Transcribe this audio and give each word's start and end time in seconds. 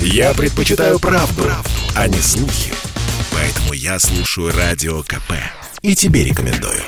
Я 0.00 0.34
предпочитаю 0.34 0.98
правду, 0.98 1.42
правду, 1.42 1.70
а 1.94 2.08
не 2.08 2.18
слухи. 2.18 2.72
Поэтому 3.32 3.72
я 3.72 3.98
слушаю 3.98 4.52
Радио 4.52 5.02
КП. 5.02 5.32
И 5.82 5.94
тебе 5.94 6.24
рекомендую. 6.24 6.82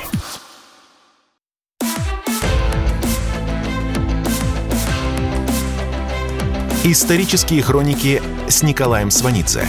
Исторические 6.83 7.61
хроники 7.61 8.21
с 8.47 8.63
Николаем 8.63 9.11
Сванидзе 9.11 9.67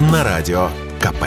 на 0.00 0.24
Радио 0.24 0.70
КП. 1.00 1.24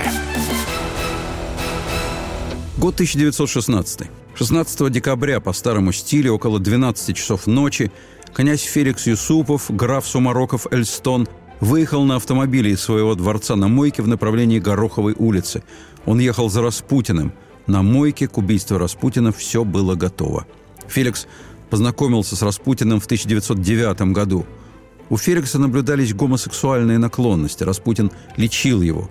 Год 2.78 2.96
1916. 2.96 4.02
16 4.36 4.92
декабря 4.92 5.40
по 5.40 5.54
старому 5.54 5.92
стилю 5.92 6.34
около 6.34 6.60
12 6.60 7.16
часов 7.16 7.48
ночи 7.48 7.92
князь 8.34 8.64
Феликс 8.64 9.08
Юсупов, 9.08 9.70
граф 9.70 10.06
Сумароков 10.08 10.68
Эльстон 10.72 11.28
выехал 11.60 12.04
на 12.04 12.18
автомобиле 12.18 12.72
из 12.72 12.82
своего 12.82 13.16
дворца 13.16 13.56
на 13.56 13.68
мойке 13.68 14.02
в 14.02 14.08
направлении 14.08 14.60
Гороховой 14.60 15.16
улицы. 15.18 15.64
Он 16.06 16.20
ехал 16.20 16.50
за 16.50 16.62
Распутиным. 16.62 17.32
На 17.68 17.82
мойке 17.82 18.28
к 18.28 18.38
убийству 18.38 18.78
Распутина 18.78 19.32
все 19.32 19.64
было 19.64 19.96
готово. 19.96 20.46
Феликс 20.88 21.28
познакомился 21.70 22.36
с 22.36 22.42
Распутиным 22.42 23.00
в 23.00 23.06
1909 23.06 24.14
году. 24.14 24.46
У 25.10 25.18
Феликса 25.18 25.60
наблюдались 25.60 26.14
гомосексуальные 26.14 26.98
наклонности. 26.98 27.64
Распутин 27.64 28.12
лечил 28.36 28.82
его. 28.82 29.10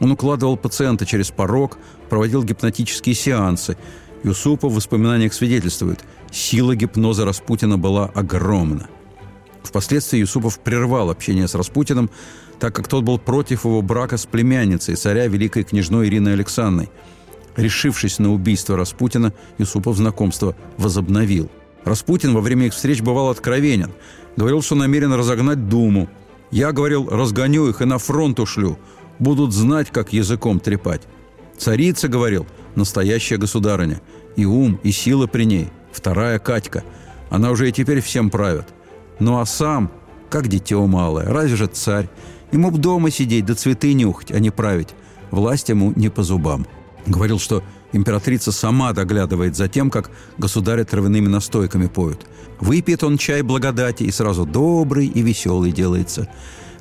Он 0.00 0.10
укладывал 0.12 0.56
пациента 0.56 1.06
через 1.06 1.30
порог, 1.30 1.78
проводил 2.08 2.42
гипнотические 2.42 3.14
сеансы. 3.14 3.76
Юсупов 4.24 4.72
в 4.72 4.76
воспоминаниях 4.76 5.32
свидетельствует, 5.32 6.00
сила 6.32 6.74
гипноза 6.74 7.24
Распутина 7.24 7.78
была 7.78 8.06
огромна. 8.06 8.88
Впоследствии 9.62 10.18
Юсупов 10.18 10.58
прервал 10.58 11.10
общение 11.10 11.46
с 11.46 11.54
Распутиным, 11.54 12.10
так 12.58 12.74
как 12.74 12.88
тот 12.88 13.04
был 13.04 13.18
против 13.18 13.64
его 13.64 13.82
брака 13.82 14.16
с 14.16 14.26
племянницей 14.26 14.96
царя 14.96 15.26
великой 15.26 15.64
княжной 15.64 16.08
Ириной 16.08 16.34
Александрой. 16.34 16.90
Решившись 17.56 18.18
на 18.18 18.32
убийство 18.32 18.76
Распутина, 18.76 19.32
Юсупов 19.58 19.96
знакомство 19.96 20.56
возобновил. 20.78 21.50
Распутин 21.84 22.34
во 22.34 22.40
время 22.40 22.66
их 22.66 22.72
встреч 22.72 23.02
бывал 23.02 23.28
откровенен. 23.28 23.92
Говорил, 24.36 24.62
что 24.62 24.74
намерен 24.74 25.12
разогнать 25.12 25.68
Думу. 25.68 26.08
Я, 26.50 26.72
говорил, 26.72 27.08
разгоню 27.10 27.68
их 27.68 27.82
и 27.82 27.84
на 27.84 27.98
фронт 27.98 28.40
ушлю. 28.40 28.78
Будут 29.18 29.52
знать, 29.52 29.90
как 29.90 30.12
языком 30.12 30.60
трепать. 30.60 31.02
Царица, 31.58 32.08
говорил, 32.08 32.46
настоящая 32.74 33.36
государыня. 33.36 34.00
И 34.36 34.46
ум, 34.46 34.80
и 34.82 34.92
сила 34.92 35.26
при 35.26 35.44
ней. 35.44 35.68
Вторая 35.92 36.38
Катька. 36.38 36.82
Она 37.30 37.50
уже 37.50 37.68
и 37.68 37.72
теперь 37.72 38.00
всем 38.00 38.30
правит. 38.30 38.66
Ну 39.18 39.38
а 39.38 39.46
сам, 39.46 39.90
как 40.30 40.48
дитё 40.48 40.86
малое, 40.86 41.26
разве 41.26 41.56
же 41.56 41.66
царь? 41.66 42.08
Ему 42.50 42.70
б 42.70 42.78
дома 42.78 43.10
сидеть, 43.10 43.46
да 43.46 43.54
цветы 43.54 43.92
нюхать, 43.94 44.32
а 44.32 44.38
не 44.38 44.50
править. 44.50 44.94
Власть 45.30 45.68
ему 45.68 45.92
не 45.96 46.10
по 46.10 46.22
зубам. 46.22 46.66
Говорил, 47.06 47.38
что 47.38 47.62
императрица 47.92 48.52
сама 48.52 48.92
доглядывает 48.92 49.56
за 49.56 49.68
тем, 49.68 49.90
как 49.90 50.10
государя 50.38 50.84
травяными 50.84 51.28
настойками 51.28 51.86
поют. 51.86 52.26
Выпьет 52.60 53.02
он 53.02 53.18
чай 53.18 53.42
благодати 53.42 54.04
и 54.04 54.10
сразу 54.10 54.44
добрый 54.46 55.06
и 55.06 55.22
веселый 55.22 55.72
делается. 55.72 56.28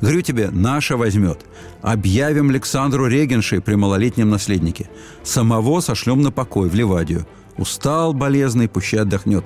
Говорю 0.02 0.22
тебе, 0.22 0.50
наша 0.52 0.98
возьмет. 0.98 1.40
Объявим 1.82 2.50
Александру 2.50 3.08
Регеншей 3.08 3.62
при 3.62 3.76
малолетнем 3.76 4.30
наследнике. 4.30 4.90
Самого 5.24 5.80
сошлем 5.80 6.22
на 6.22 6.32
покой 6.32 6.70
в 6.70 6.76
Ливадию. 6.76 7.26
Устал 7.58 8.14
болезный, 8.14 8.68
пущай 8.68 9.02
отдохнет. 9.02 9.46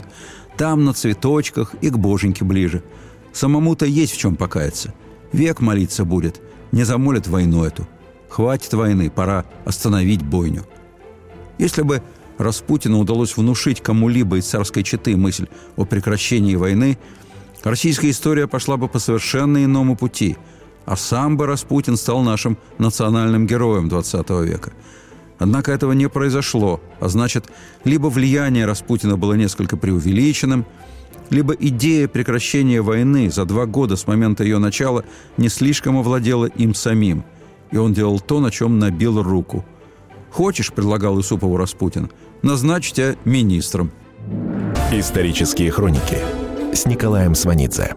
Там 0.57 0.85
на 0.85 0.93
цветочках 0.93 1.75
и 1.81 1.89
к 1.89 1.97
боженьке 1.97 2.45
ближе. 2.45 2.83
Самому-то 3.33 3.85
есть 3.85 4.13
в 4.13 4.17
чем 4.17 4.35
покаяться. 4.35 4.93
Век 5.31 5.59
молиться 5.59 6.05
будет. 6.05 6.41
Не 6.71 6.83
замолят 6.83 7.27
войну 7.27 7.63
эту. 7.63 7.87
Хватит 8.29 8.73
войны, 8.73 9.09
пора 9.09 9.45
остановить 9.65 10.23
бойню. 10.23 10.65
Если 11.57 11.81
бы 11.81 12.01
Распутину 12.37 12.99
удалось 12.99 13.37
внушить 13.37 13.81
кому-либо 13.81 14.37
из 14.37 14.45
царской 14.45 14.83
четы 14.83 15.15
мысль 15.15 15.47
о 15.77 15.85
прекращении 15.85 16.55
войны, 16.55 16.97
российская 17.63 18.09
история 18.09 18.47
пошла 18.47 18.77
бы 18.77 18.89
по 18.89 18.99
совершенно 18.99 19.63
иному 19.63 19.95
пути, 19.95 20.37
а 20.85 20.97
сам 20.97 21.37
бы 21.37 21.45
Распутин 21.47 21.95
стал 21.95 22.23
нашим 22.23 22.57
национальным 22.77 23.47
героем 23.47 23.87
XX 23.87 24.45
века. 24.45 24.73
Однако 25.37 25.71
этого 25.71 25.91
не 25.91 26.07
произошло, 26.07 26.81
а 26.99 27.09
значит, 27.09 27.45
либо 27.83 28.07
влияние 28.07 28.65
Распутина 28.65 29.17
было 29.17 29.33
несколько 29.33 29.75
преувеличенным, 29.75 30.65
либо 31.29 31.53
идея 31.53 32.07
прекращения 32.07 32.81
войны 32.81 33.29
за 33.29 33.45
два 33.45 33.65
года 33.65 33.95
с 33.95 34.07
момента 34.07 34.43
ее 34.43 34.59
начала 34.59 35.03
не 35.37 35.49
слишком 35.49 35.97
овладела 35.97 36.45
им 36.45 36.73
самим, 36.73 37.25
и 37.71 37.77
он 37.77 37.93
делал 37.93 38.19
то, 38.19 38.39
на 38.39 38.51
чем 38.51 38.79
набил 38.79 39.21
руку– 39.21 39.65
Хочешь, 40.35 40.73
предлагал 40.73 41.17
Исупову 41.21 41.55
Распутин, 41.55 42.11
назначь 42.41 42.91
тебя 42.91 43.15
министром. 43.23 43.89
Исторические 44.91 45.71
хроники 45.71 46.17
с 46.73 46.85
Николаем 46.85 47.35
Сванидзе. 47.35 47.95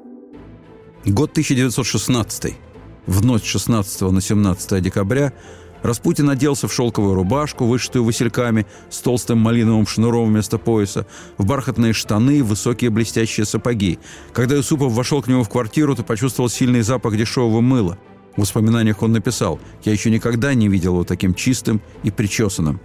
Год 1.04 1.32
1916. 1.32 2.54
В 3.06 3.24
ночь 3.24 3.42
16 3.42 4.02
на 4.02 4.20
17 4.20 4.80
декабря 4.80 5.32
Распутин 5.82 6.28
оделся 6.30 6.68
в 6.68 6.72
шелковую 6.72 7.14
рубашку, 7.14 7.66
вышитую 7.66 8.04
васильками, 8.04 8.66
с 8.90 8.98
толстым 8.98 9.38
малиновым 9.38 9.86
шнуром 9.86 10.28
вместо 10.28 10.58
пояса, 10.58 11.06
в 11.36 11.46
бархатные 11.46 11.92
штаны, 11.92 12.42
высокие 12.42 12.90
блестящие 12.90 13.46
сапоги. 13.46 13.98
Когда 14.32 14.56
Юсупов 14.56 14.92
вошел 14.92 15.22
к 15.22 15.28
нему 15.28 15.44
в 15.44 15.48
квартиру, 15.48 15.94
то 15.94 16.02
почувствовал 16.02 16.48
сильный 16.48 16.82
запах 16.82 17.16
дешевого 17.16 17.60
мыла. 17.60 17.98
В 18.36 18.42
воспоминаниях 18.42 19.02
он 19.02 19.12
написал 19.12 19.58
«Я 19.84 19.92
еще 19.92 20.10
никогда 20.10 20.54
не 20.54 20.68
видел 20.68 20.94
его 20.94 21.04
таким 21.04 21.34
чистым 21.34 21.80
и 22.02 22.10
причесанным». 22.10 22.80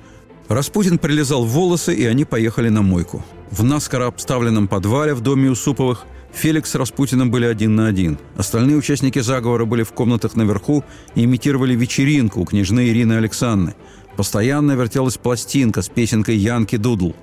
Распутин 0.48 0.98
прилизал 0.98 1.50
волосы, 1.50 1.94
и 1.94 2.06
они 2.06 2.26
поехали 2.26 2.70
на 2.70 2.82
Мойку. 2.82 3.24
В 3.50 3.64
наскоро 3.64 4.08
обставленном 4.08 4.68
подвале 4.68 5.14
в 5.14 5.22
доме 5.22 5.50
Юсуповых 5.50 6.06
Феликс 6.34 6.72
с 6.72 6.76
Распутиным 6.76 7.32
были 7.32 7.46
один 7.46 7.76
на 7.76 7.88
один. 7.88 8.18
Остальные 8.36 8.78
участники 8.78 9.20
заговора 9.20 9.66
были 9.66 9.84
в 9.84 9.94
комнатах 9.94 10.36
наверху 10.36 10.84
и 11.16 11.24
имитировали 11.24 11.76
вечеринку 11.76 12.42
у 12.42 12.46
княжны 12.46 12.90
Ирины 12.90 13.14
Александры. 13.14 13.76
Постоянно 14.18 14.74
вертелась 14.74 15.18
пластинка 15.18 15.82
с 15.82 15.90
песенкой 15.90 16.38
Янки 16.38 16.76
Дудл. 16.76 17.14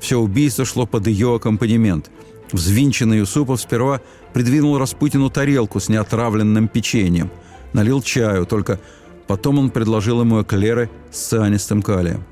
Все 0.00 0.18
убийство 0.18 0.64
шло 0.64 0.86
под 0.86 1.06
ее 1.06 1.36
аккомпанемент. 1.36 2.10
Взвинченный 2.52 3.18
Юсупов 3.18 3.60
сперва 3.60 4.00
придвинул 4.32 4.78
Распутину 4.78 5.30
тарелку 5.30 5.80
с 5.80 5.88
неотравленным 5.88 6.68
печеньем– 6.68 7.30
налил 7.76 8.02
чаю, 8.02 8.46
только 8.46 8.80
потом 9.26 9.58
он 9.58 9.70
предложил 9.70 10.20
ему 10.20 10.42
эклеры 10.42 10.90
с 11.12 11.18
цианистым 11.28 11.82
калием. 11.82 12.24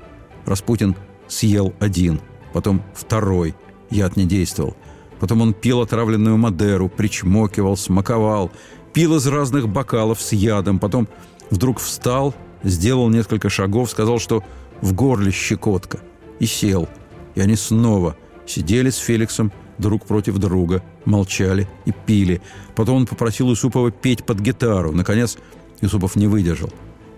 Распутин 0.45 0.95
съел 1.27 1.73
один, 1.79 2.19
потом 2.51 2.83
второй. 2.93 3.55
Яд 3.91 4.17
не 4.17 4.25
действовал. 4.25 4.75
Потом 5.19 5.41
он 5.41 5.53
пил 5.53 5.81
отравленную 5.81 6.37
Мадеру, 6.37 6.89
причмокивал, 6.89 7.77
смаковал, 7.77 8.51
пил 8.93 9.15
из 9.15 9.27
разных 9.27 9.67
бокалов 9.69 10.21
с 10.21 10.33
ядом, 10.33 10.79
потом 10.79 11.07
вдруг 11.49 11.79
встал, 11.79 12.33
сделал 12.63 13.09
несколько 13.09 13.49
шагов, 13.49 13.89
сказал, 13.89 14.19
что 14.19 14.43
в 14.81 14.93
горле 14.93 15.31
щекотка, 15.31 15.99
и 16.39 16.45
сел. 16.45 16.87
И 17.35 17.41
они 17.41 17.55
снова 17.55 18.15
сидели 18.45 18.89
с 18.89 18.97
Феликсом 18.97 19.51
друг 19.77 20.05
против 20.05 20.37
друга, 20.37 20.83
молчали 21.05 21.67
и 21.85 21.91
пили. 21.91 22.41
Потом 22.75 22.97
он 22.97 23.07
попросил 23.07 23.49
Юсупова 23.49 23.91
петь 23.91 24.25
под 24.25 24.39
гитару. 24.39 24.91
Наконец, 24.91 25.37
Юсупов 25.81 26.15
не 26.15 26.27
выдержал. 26.27 26.71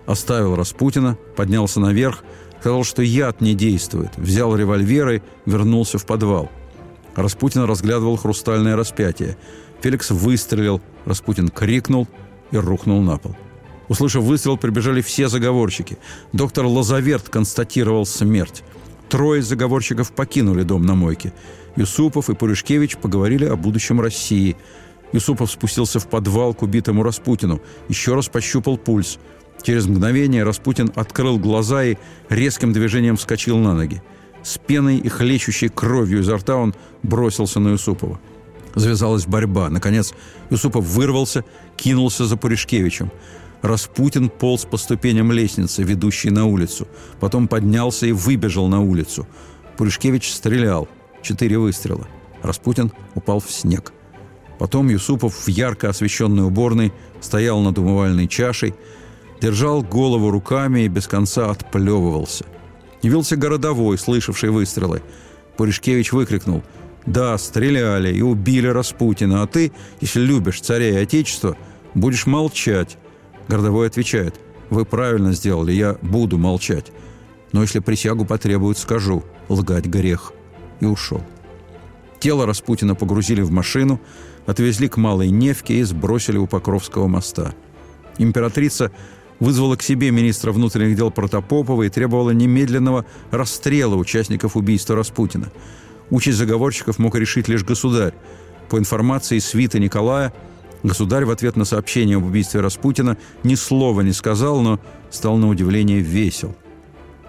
Оставил 0.06 0.56
Распутина, 0.56 1.18
поднялся 1.36 1.80
наверх, 1.80 2.24
сказал, 2.60 2.82
что 2.82 3.02
яд 3.02 3.40
не 3.40 3.54
действует, 3.54 4.16
взял 4.16 4.56
револьвер 4.56 5.08
и 5.10 5.22
вернулся 5.46 5.98
в 5.98 6.06
подвал. 6.06 6.50
Распутин 7.18 7.64
разглядывал 7.64 8.16
хрустальное 8.16 8.76
распятие. 8.76 9.36
Феликс 9.80 10.12
выстрелил, 10.12 10.80
Распутин 11.04 11.48
крикнул 11.48 12.06
и 12.52 12.56
рухнул 12.56 13.02
на 13.02 13.18
пол. 13.18 13.34
Услышав 13.88 14.22
выстрел, 14.22 14.56
прибежали 14.56 15.00
все 15.00 15.28
заговорщики. 15.28 15.98
Доктор 16.32 16.66
Лазаверт 16.66 17.28
констатировал 17.28 18.06
смерть. 18.06 18.62
Трое 19.08 19.42
заговорщиков 19.42 20.12
покинули 20.12 20.62
дом 20.62 20.86
на 20.86 20.94
мойке. 20.94 21.32
Юсупов 21.74 22.30
и 22.30 22.36
Пуришкевич 22.36 22.98
поговорили 22.98 23.46
о 23.46 23.56
будущем 23.56 24.00
России. 24.00 24.56
Юсупов 25.12 25.50
спустился 25.50 25.98
в 25.98 26.06
подвал 26.06 26.54
к 26.54 26.62
убитому 26.62 27.02
Распутину, 27.02 27.60
еще 27.88 28.14
раз 28.14 28.28
пощупал 28.28 28.76
пульс. 28.76 29.18
Через 29.62 29.86
мгновение 29.86 30.44
Распутин 30.44 30.92
открыл 30.94 31.36
глаза 31.36 31.82
и 31.82 31.96
резким 32.28 32.72
движением 32.72 33.16
вскочил 33.16 33.58
на 33.58 33.74
ноги. 33.74 34.02
С 34.48 34.56
пеной 34.56 34.96
и 34.96 35.10
хлещущей 35.10 35.68
кровью 35.68 36.20
изо 36.20 36.38
рта 36.38 36.56
он 36.56 36.74
бросился 37.02 37.60
на 37.60 37.68
Юсупова. 37.68 38.18
Завязалась 38.74 39.26
борьба. 39.26 39.68
Наконец 39.68 40.14
Юсупов 40.48 40.86
вырвался, 40.86 41.44
кинулся 41.76 42.24
за 42.24 42.38
Пуришкевичем. 42.38 43.12
Распутин 43.60 44.30
полз 44.30 44.64
по 44.64 44.78
ступеням 44.78 45.32
лестницы, 45.32 45.82
ведущей 45.82 46.30
на 46.30 46.46
улицу. 46.46 46.88
Потом 47.20 47.46
поднялся 47.46 48.06
и 48.06 48.12
выбежал 48.12 48.68
на 48.68 48.80
улицу. 48.80 49.28
Пуришкевич 49.76 50.32
стрелял. 50.32 50.88
Четыре 51.20 51.58
выстрела. 51.58 52.08
Распутин 52.42 52.90
упал 53.14 53.40
в 53.40 53.50
снег. 53.50 53.92
Потом 54.58 54.88
Юсупов 54.88 55.46
в 55.46 55.48
ярко 55.48 55.90
освещенной 55.90 56.46
уборной 56.46 56.94
стоял 57.20 57.60
над 57.60 57.76
умывальной 57.76 58.28
чашей, 58.28 58.74
держал 59.42 59.82
голову 59.82 60.30
руками 60.30 60.84
и 60.84 60.88
без 60.88 61.06
конца 61.06 61.50
отплевывался. 61.50 62.46
Явился 63.02 63.36
городовой, 63.36 63.98
слышавший 63.98 64.50
выстрелы. 64.50 65.02
Пуришкевич 65.56 66.12
выкрикнул 66.12 66.62
«Да, 67.06 67.38
стреляли 67.38 68.14
и 68.14 68.22
убили 68.22 68.66
Распутина, 68.66 69.42
а 69.42 69.46
ты, 69.46 69.72
если 70.00 70.20
любишь 70.20 70.60
царя 70.60 70.90
и 70.90 71.02
отечество, 71.02 71.56
будешь 71.94 72.26
молчать». 72.26 72.98
Городовой 73.48 73.86
отвечает 73.86 74.34
«Вы 74.70 74.84
правильно 74.84 75.32
сделали, 75.32 75.72
я 75.72 75.96
буду 76.02 76.38
молчать. 76.38 76.92
Но 77.52 77.62
если 77.62 77.78
присягу 77.78 78.26
потребуют, 78.26 78.78
скажу, 78.78 79.24
лгать 79.48 79.86
грех». 79.86 80.32
И 80.80 80.84
ушел. 80.84 81.22
Тело 82.20 82.46
Распутина 82.46 82.94
погрузили 82.94 83.40
в 83.40 83.50
машину, 83.50 84.00
отвезли 84.46 84.88
к 84.88 84.96
Малой 84.96 85.30
Невке 85.30 85.78
и 85.78 85.82
сбросили 85.82 86.36
у 86.36 86.46
Покровского 86.46 87.06
моста. 87.06 87.54
Императрица 88.18 88.90
вызвала 89.40 89.76
к 89.76 89.82
себе 89.82 90.10
министра 90.10 90.52
внутренних 90.52 90.96
дел 90.96 91.10
Протопопова 91.10 91.84
и 91.84 91.88
требовала 91.88 92.30
немедленного 92.30 93.04
расстрела 93.30 93.94
участников 93.96 94.56
убийства 94.56 94.96
Распутина. 94.96 95.50
Участь 96.10 96.38
заговорщиков 96.38 96.98
мог 96.98 97.14
решить 97.16 97.48
лишь 97.48 97.64
государь. 97.64 98.14
По 98.68 98.78
информации 98.78 99.38
свита 99.38 99.78
Николая, 99.78 100.32
государь 100.82 101.24
в 101.24 101.30
ответ 101.30 101.56
на 101.56 101.64
сообщение 101.64 102.16
об 102.16 102.24
убийстве 102.24 102.60
Распутина 102.60 103.16
ни 103.42 103.54
слова 103.54 104.00
не 104.00 104.12
сказал, 104.12 104.60
но 104.60 104.80
стал 105.10 105.36
на 105.36 105.48
удивление 105.48 106.00
весел. 106.00 106.56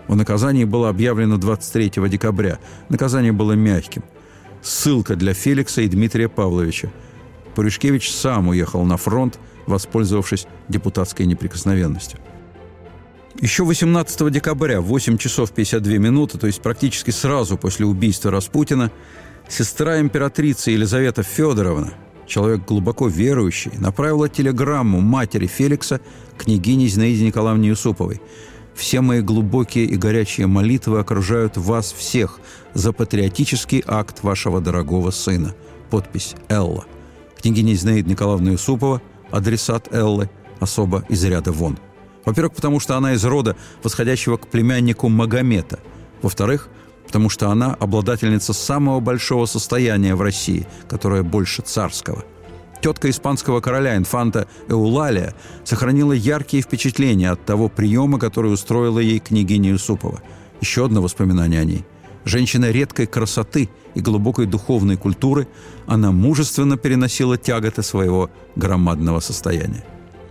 О 0.07 0.15
наказании 0.15 0.63
было 0.63 0.89
объявлено 0.89 1.37
23 1.37 2.09
декабря. 2.09 2.59
Наказание 2.89 3.31
было 3.31 3.53
мягким– 3.53 4.03
ссылка 4.61 5.15
для 5.15 5.33
Феликса 5.33 5.81
и 5.81 5.87
Дмитрия 5.87 6.29
Павловича. 6.29 6.89
Пуришкевич 7.55 8.11
сам 8.11 8.49
уехал 8.49 8.83
на 8.83 8.97
фронт, 8.97 9.39
воспользовавшись 9.69 10.47
депутатской 10.67 11.25
неприкосновенностью. 11.25 12.19
Еще 13.39 13.63
18 13.63 14.31
декабря, 14.31 14.81
8 14.81 15.17
часов 15.17 15.51
52 15.51 15.93
минуты, 15.93 16.37
то 16.37 16.47
есть 16.47 16.61
практически 16.61 17.11
сразу 17.11 17.57
после 17.57 17.85
убийства 17.85 18.31
Распутина, 18.31 18.91
сестра 19.47 19.99
императрицы 20.01 20.71
Елизавета 20.71 21.23
Федоровна, 21.23 21.93
человек 22.27 22.65
глубоко 22.65 23.07
верующий, 23.07 23.71
направила 23.77 24.27
телеграмму 24.27 24.99
матери 24.99 25.47
Феликса 25.47 26.01
княгине 26.37 26.87
Зинаиде 26.87 27.25
Николаевне 27.25 27.69
Юсуповой– 27.69 28.21
все 28.79 29.01
мои 29.01 29.19
глубокие 29.19 29.83
и 29.83 29.97
горячие 29.97 30.47
молитвы 30.47 30.99
окружают 30.99 31.57
вас 31.57 31.91
всех 31.91 32.39
за 32.73 32.93
патриотический 32.93 33.83
акт 33.85 34.23
вашего 34.23 34.61
дорогого 34.61 35.11
сына. 35.11 35.53
Подпись 35.89 36.35
«Элла». 36.47 36.85
Княгиня 37.41 37.73
Зинаида 37.73 38.09
Николаевна 38.09 38.51
Юсупова, 38.51 39.01
адресат 39.31 39.93
Эллы, 39.93 40.29
особо 40.59 41.03
из 41.09 41.23
ряда 41.23 41.51
вон. 41.51 41.77
Во-первых, 42.25 42.53
потому 42.53 42.79
что 42.79 42.97
она 42.97 43.13
из 43.13 43.23
рода, 43.23 43.55
восходящего 43.83 44.37
к 44.37 44.47
племяннику 44.47 45.09
Магомета. 45.09 45.79
Во-вторых, 46.21 46.69
потому 47.05 47.29
что 47.29 47.49
она 47.49 47.73
обладательница 47.73 48.53
самого 48.53 48.99
большого 48.99 49.45
состояния 49.45 50.15
в 50.15 50.21
России, 50.21 50.67
которое 50.87 51.23
больше 51.23 51.61
царского– 51.61 52.23
Тетка 52.81 53.09
испанского 53.09 53.59
короля 53.59 53.97
инфанта 53.97 54.47
Эулалия 54.69 55.33
сохранила 55.65 56.13
яркие 56.13 56.63
впечатления 56.63 57.31
от 57.31 57.45
того 57.45 57.67
приема, 57.67 58.19
который 58.19 58.53
устроила 58.53 58.99
ей 58.99 59.19
княгиня 59.19 59.71
Юсупова. 59.71 60.21
Еще 60.61 60.85
одно 60.85 61.01
воспоминание 61.01 61.59
о 61.59 61.65
ней. 61.65 61.85
Женщина 62.29 62.69
редкой 62.69 63.07
красоты 63.07 63.69
и 63.95 64.01
глубокой 64.01 64.45
духовной 64.45 64.97
культуры, 64.97 65.47
она 65.87 66.11
мужественно 66.11 66.77
переносила 66.77 67.39
тяготы 67.39 67.81
своего 67.81 68.29
громадного 68.55 69.19
состояния. 69.19 69.83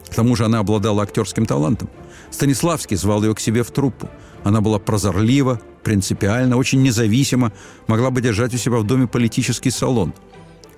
К 0.09 0.15
тому 0.15 0.37
же 0.37 0.45
она 0.45 0.61
обладала 0.61 1.03
актерским 1.03 1.45
талантом. 1.45 1.91
Станиславский 2.31 2.97
звал 2.97 3.25
ее 3.25 3.35
к 3.35 3.41
себе 3.41 3.65
в 3.65 3.73
труппу. 3.73 4.09
Она 4.45 4.61
была 4.61 4.79
прозорлива, 4.79 5.61
принципиальна, 5.83 6.56
очень 6.56 6.83
независима, 6.85 7.53
могла 7.89 8.11
бы 8.11 8.21
держать 8.21 8.55
у 8.55 8.59
себя 8.59 8.77
в 8.77 8.87
доме 8.87 9.09
политический 9.09 9.71
салон– 9.71 10.15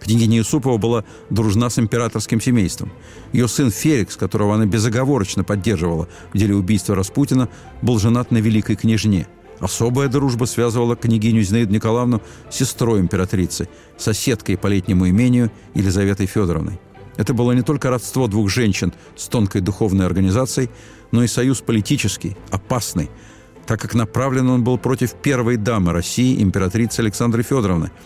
Княгиня 0.01 0.39
Юсупова 0.39 0.79
была 0.79 1.05
дружна 1.29 1.69
с 1.69 1.79
императорским 1.79 2.41
семейством. 2.41 2.91
Ее 3.33 3.49
сын 3.49 3.71
Феликс, 3.71 4.17
которого 4.17 4.55
она 4.55 4.67
безоговорочно 4.67 5.45
поддерживала 5.45 6.09
в 6.33 6.39
деле 6.39 6.55
убийства 6.55 6.95
Распутина, 6.95 7.49
был 7.83 7.99
женат 7.99 8.31
на 8.31 8.39
великой 8.39 8.77
княжне. 8.77 9.27
Особая 9.61 10.09
дружба 10.09 10.47
связывала 10.47 10.97
княгиню 10.97 11.43
Зинаиду 11.43 11.73
Николаевну 11.73 12.23
с 12.51 12.57
сестрой 12.57 13.01
императрицы, 13.01 13.69
соседкой 13.99 14.57
по 14.57 14.67
летнему 14.67 15.09
имению 15.09 15.51
Елизаветой 15.75 16.27
Федоровной. 16.27 16.81
Это 17.17 17.35
было 17.35 17.53
не 17.53 17.63
только 17.63 17.91
родство 17.91 18.27
двух 18.27 18.49
женщин 18.49 18.93
с 19.17 19.29
тонкой 19.29 19.61
духовной 19.61 20.07
организацией, 20.07 20.71
но 21.13 21.23
и 21.23 21.27
союз 21.27 21.61
политический, 21.61 22.37
опасный, 22.51 23.11
так 23.67 23.81
как 23.81 23.95
направлен 23.95 24.49
он 24.49 24.65
был 24.65 24.79
против 24.79 25.13
первой 25.15 25.57
дамы 25.57 25.93
России, 25.93 26.43
императрицы 26.43 27.01
Александры 27.01 27.43
Федоровны– 27.43 27.91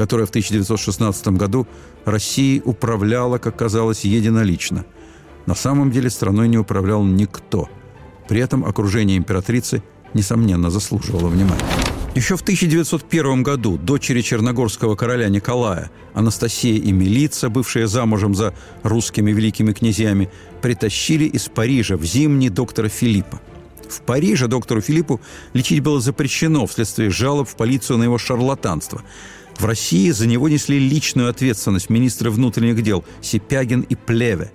которая 0.00 0.24
в 0.24 0.30
1916 0.30 1.28
году 1.28 1.66
Россией 2.06 2.62
управляла, 2.64 3.36
как 3.36 3.56
казалось, 3.56 4.06
единолично. 4.06 4.86
На 5.44 5.54
самом 5.54 5.90
деле 5.90 6.08
страной 6.08 6.48
не 6.48 6.56
управлял 6.56 7.04
никто. 7.04 7.68
При 8.26 8.40
этом 8.40 8.64
окружение 8.64 9.18
императрицы, 9.18 9.82
несомненно, 10.14 10.70
заслуживало 10.70 11.28
внимания. 11.28 11.62
Еще 12.14 12.36
в 12.36 12.42
1901 12.42 13.42
году 13.42 13.78
дочери 13.78 14.20
черногорского 14.20 14.96
короля 14.96 15.28
Николая, 15.28 15.90
Анастасия 16.12 16.76
и 16.76 16.90
Милица, 16.90 17.48
бывшие 17.48 17.86
замужем 17.86 18.34
за 18.34 18.52
русскими 18.82 19.30
великими 19.30 19.72
князьями, 19.72 20.28
притащили 20.60 21.24
из 21.24 21.48
Парижа 21.48 21.96
в 21.96 22.04
зимний 22.04 22.48
доктора 22.48 22.88
Филиппа. 22.88 23.40
В 23.88 24.02
Париже 24.02 24.48
доктору 24.48 24.80
Филиппу 24.80 25.20
лечить 25.52 25.80
было 25.80 26.00
запрещено 26.00 26.66
вследствие 26.66 27.10
жалоб 27.10 27.48
в 27.48 27.56
полицию 27.56 27.98
на 27.98 28.04
его 28.04 28.18
шарлатанство– 28.18 29.02
в 29.60 29.66
России 29.66 30.10
за 30.10 30.26
него 30.26 30.48
несли 30.48 30.78
личную 30.78 31.28
ответственность 31.28 31.90
министры 31.90 32.30
внутренних 32.30 32.82
дел 32.82 33.04
Сипягин 33.20 33.82
и 33.82 33.94
Плеве. 33.94 34.52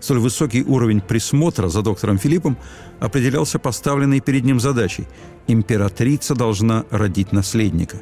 Столь 0.00 0.18
высокий 0.18 0.62
уровень 0.62 1.00
присмотра 1.00 1.68
за 1.68 1.82
доктором 1.82 2.18
Филиппом 2.18 2.56
определялся 3.00 3.58
поставленной 3.58 4.20
перед 4.20 4.44
ним 4.44 4.60
задачей– 4.60 5.06
императрица 5.46 6.34
должна 6.34 6.84
родить 6.90 7.32
наследника. 7.32 7.98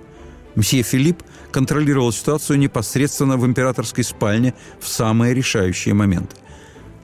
Мсье 0.54 0.82
Филипп 0.82 1.22
контролировал 1.50 2.12
ситуацию 2.12 2.58
непосредственно 2.58 3.36
в 3.36 3.46
императорской 3.46 4.04
спальне 4.04 4.54
в 4.80 4.88
самые 4.88 5.34
решающие 5.34 5.94
моменты. 5.94 6.36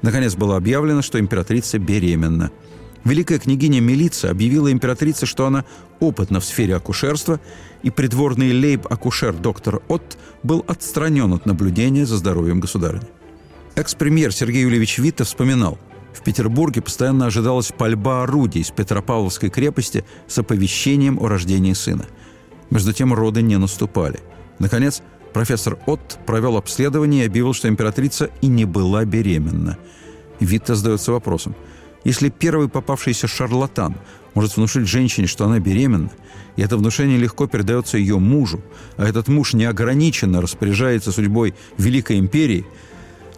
Наконец 0.03 0.35
было 0.35 0.57
объявлено, 0.57 1.03
что 1.03 1.19
императрица 1.19 1.79
беременна– 1.79 2.51
Великая 3.05 3.39
княгиня 3.39 3.81
Милица 3.81 4.31
объявила 4.31 4.73
императрице, 4.73 5.27
что 5.27 5.47
она 5.47 5.67
опытна 6.01 6.41
в 6.41 6.45
сфере 6.45 6.75
акушерства, 6.75 7.39
и 7.83 7.91
придворный 7.91 8.53
лейб-акушер 8.53 9.35
доктор 9.35 9.83
Отт 9.89 10.17
был 10.43 10.65
отстранен 10.67 11.35
от 11.35 11.45
наблюдения 11.45 12.07
за 12.07 12.17
здоровьем 12.17 12.61
государыни. 12.61 13.07
Экс-премьер 13.77 14.33
Сергей 14.33 14.63
Юльевич 14.63 14.99
Витте 14.99 15.25
вспоминал, 15.25 15.79
в 16.13 16.23
Петербурге 16.23 16.81
постоянно 16.81 17.27
ожидалась 17.27 17.73
пальба 17.77 18.23
орудий 18.23 18.61
из 18.61 18.71
Петропавловской 18.71 19.51
крепости 19.51 20.05
с 20.29 20.39
оповещением 20.39 21.19
о 21.19 21.29
рождении 21.29 21.73
сына. 21.73 22.07
Между 22.71 22.93
тем 22.93 23.13
роды 23.13 23.43
не 23.43 23.59
наступали. 23.59 24.21
Наконец, 24.61 25.03
профессор 25.33 25.77
Отт 25.87 26.21
провел 26.25 26.57
обследование 26.57 27.25
и 27.25 27.27
объявил, 27.27 27.53
что 27.53 27.69
императрица 27.69 28.31
и 28.41 28.47
не 28.47 28.65
была 28.65 29.05
беременна. 29.05 29.77
Витте 30.39 30.77
задается 30.77 31.11
вопросом– 31.11 31.57
если 32.05 32.29
первый 32.29 32.69
попавшийся 32.69 33.27
шарлатан 33.27 33.97
может 34.35 34.57
внушить 34.57 34.87
женщине, 34.87 35.27
что 35.27 35.47
она 35.47 35.59
беременна, 35.59 36.11
и 36.57 36.63
это 36.63 36.77
внушение 36.77 37.19
легко 37.19 37.47
передается 37.47 37.97
ее 37.97 38.19
мужу, 38.19 38.63
а 38.99 39.09
этот 39.09 39.29
муж 39.29 39.55
неограниченно 39.55 40.43
распоряжается 40.43 41.13
судьбой 41.13 41.55
Великой 41.79 42.19
Империи, 42.19 42.67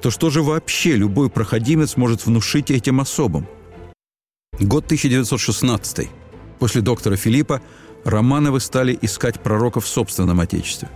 то 0.07 0.13
что 0.13 0.31
же 0.31 0.41
вообще 0.41 0.95
любой 0.95 1.29
проходимец 1.29 1.97
может 1.97 2.27
внушить 2.27 2.71
этим 2.71 3.01
особам? 3.01 3.45
Год 4.61 4.85
1916. 4.85 6.09
После 6.61 6.81
доктора 6.81 7.17
Филиппа 7.17 7.61
Романовы 8.05 8.61
стали 8.61 8.97
искать 9.03 9.43
пророка 9.43 9.81
в 9.81 9.89
собственном 9.89 10.39
отечестве. 10.39 10.89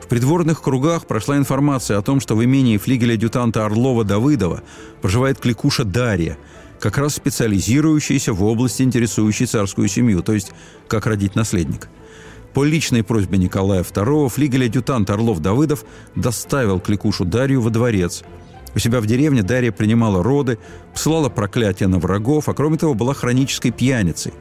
В 0.00 0.08
придворных 0.08 0.60
кругах 0.60 1.06
прошла 1.06 1.36
информация 1.36 1.98
о 1.98 2.02
том, 2.02 2.18
что 2.18 2.34
в 2.34 2.42
имении 2.42 2.78
флигеля-адъютанта 2.78 3.64
Орлова-Давыдова 3.64 4.64
проживает 5.02 5.38
кликуша 5.38 5.84
Дарья– 5.84 6.36
как 6.80 6.98
раз 6.98 7.14
специализирующийся 7.14 8.32
в 8.32 8.42
области, 8.42 8.82
интересующей 8.82 9.46
царскую 9.46 9.88
семью, 9.88 10.22
то 10.22 10.32
есть 10.32 10.50
как 10.88 11.06
родить 11.06 11.36
наследника. 11.36 11.88
По 12.54 12.64
личной 12.64 13.04
просьбе 13.04 13.38
Николая 13.38 13.82
II 13.82 14.28
флигель-адъютант 14.28 15.10
Орлов-Давыдов 15.10 15.84
доставил 16.14 16.80
кликушу 16.80 17.24
Дарью 17.24 17.60
во 17.60 17.70
дворец. 17.70 18.24
У 18.74 18.78
себя 18.78 19.00
в 19.00 19.06
деревне 19.06 19.42
Дарья 19.42 19.72
принимала 19.72 20.22
роды, 20.22 20.58
посылала 20.92 21.28
проклятия 21.28 21.86
на 21.86 21.98
врагов, 21.98 22.48
а 22.48 22.54
кроме 22.54 22.78
того 22.78 22.94
была 22.94 23.14
хронической 23.14 23.70
пьяницей. 23.70 24.32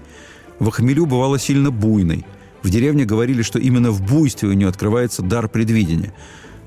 В 0.60 0.69
хмелю 0.69 1.05
бывала 1.05 1.39
сильно 1.39 1.72
буйной. 1.72 2.25
В 2.63 2.69
деревне 2.69 3.05
говорили, 3.05 3.41
что 3.41 3.60
именно 3.60 3.91
в 3.91 4.01
буйстве 4.01 4.50
у 4.50 4.53
нее 4.53 4.67
открывается 4.67 5.22
дар 5.22 5.48
предвидения. 5.48 6.13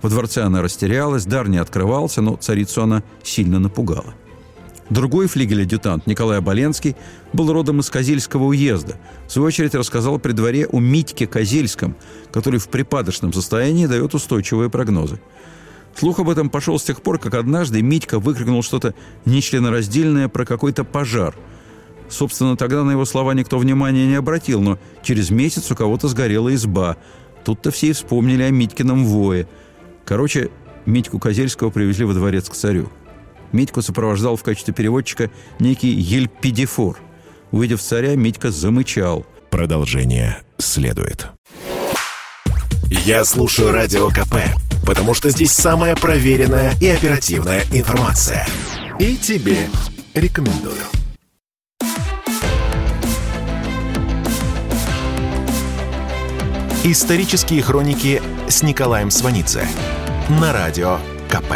Во 0.01 0.09
дворце 0.09 0.43
она 0.43 0.63
растерялась, 0.63 1.27
дар 1.27 1.49
не 1.49 1.59
открывался, 1.59 2.23
но 2.23 2.37
царицу 2.37 2.83
она 2.83 3.03
сильно 3.23 3.59
напугала. 3.59 4.15
Другой 4.89 5.29
флигель-адъютант, 5.29 6.07
Николай 6.09 6.39
Оболенский, 6.39 6.97
был 7.33 7.53
родом 7.53 7.79
из 7.79 7.91
Козельского 7.91 8.45
уезда. 8.45 8.97
В 9.29 9.33
свою 9.33 9.47
очередь 9.47 9.75
рассказал 9.77 10.19
при 10.19 10.33
дворе 10.33 10.67
о 10.67 10.81
Митьке 10.81 11.29
Козельском, 11.29 11.95
который 12.33 12.59
в 12.59 12.69
припадочном 12.69 13.33
состоянии 13.33 13.87
дает 13.87 14.15
устойчивые 14.15 14.69
прогнозы. 14.69 15.21
Слух 15.95 16.19
об 16.19 16.31
этом 16.31 16.51
пошел 16.51 16.79
с 16.79 16.85
тех 16.85 17.03
пор, 17.03 17.19
как 17.19 17.35
однажды 17.35 17.83
Митька 17.83 18.19
выкрикнул 18.19 18.63
что-то 18.63 18.95
нечленораздельное 19.25 20.29
про 20.29 20.45
какой-то 20.45 20.85
пожар. 20.85 21.35
Собственно, 22.09 22.57
тогда 22.57 22.83
на 22.83 22.93
его 22.93 23.05
слова 23.05 23.35
никто 23.35 23.59
внимания 23.59 24.07
не 24.07 24.15
обратил, 24.15 24.61
но 24.61 24.79
через 25.03 25.31
месяц 25.31 25.71
у 25.71 25.77
кого-то 25.77 26.09
сгорела 26.09 26.53
изба. 26.55 26.97
Тут-то 27.45 27.71
все 27.71 27.89
и 27.89 27.93
вспомнили 27.93 28.43
о 28.43 28.51
Митькином 28.51 29.05
вое. 29.05 29.47
Короче, 30.05 30.51
Митьку 30.87 31.19
Козельского 31.19 31.71
привезли 31.71 32.05
во 32.05 32.15
дворец 32.15 32.49
к 32.49 32.55
царю. 32.55 32.91
Митьку 33.53 33.83
сопровождал 33.83 34.37
в 34.37 34.43
качестве 34.43 34.75
переводчика 34.75 35.31
некий 35.59 35.91
Ельпидифор. 35.91 36.99
Увидев 37.51 37.81
царя, 37.81 38.17
Митька 38.17 38.51
замычал. 38.51 39.27
Продолжение 39.51 40.39
следует. 40.59 41.29
Я 42.91 43.25
слушаю 43.25 43.73
Радио 43.73 44.09
КП, 44.09 44.35
потому 44.91 45.15
что 45.15 45.31
здесь 45.31 45.53
самая 45.53 45.95
проверенная 45.95 46.75
и 46.81 46.89
оперативная 46.89 47.63
информация. 47.73 48.45
И 48.99 49.17
тебе 49.17 49.69
рекомендую. 50.15 50.83
Исторические 56.83 57.63
хроники 57.63 58.21
с 58.49 58.65
Николаем 58.65 59.13
Сванидзе 59.13 59.65
на 60.29 60.53
Радио 60.53 60.99
КП. 61.29 61.53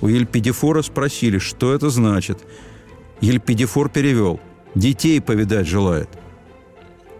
У 0.00 0.08
Ельпидифора 0.08 0.82
спросили, 0.82 1.38
что 1.38 1.72
это 1.72 1.90
значит. 1.90 2.40
Ельпидифор 3.20 3.88
перевел. 3.88 4.40
«Детей 4.74 5.20
повидать 5.20 5.68
желает». 5.68 6.08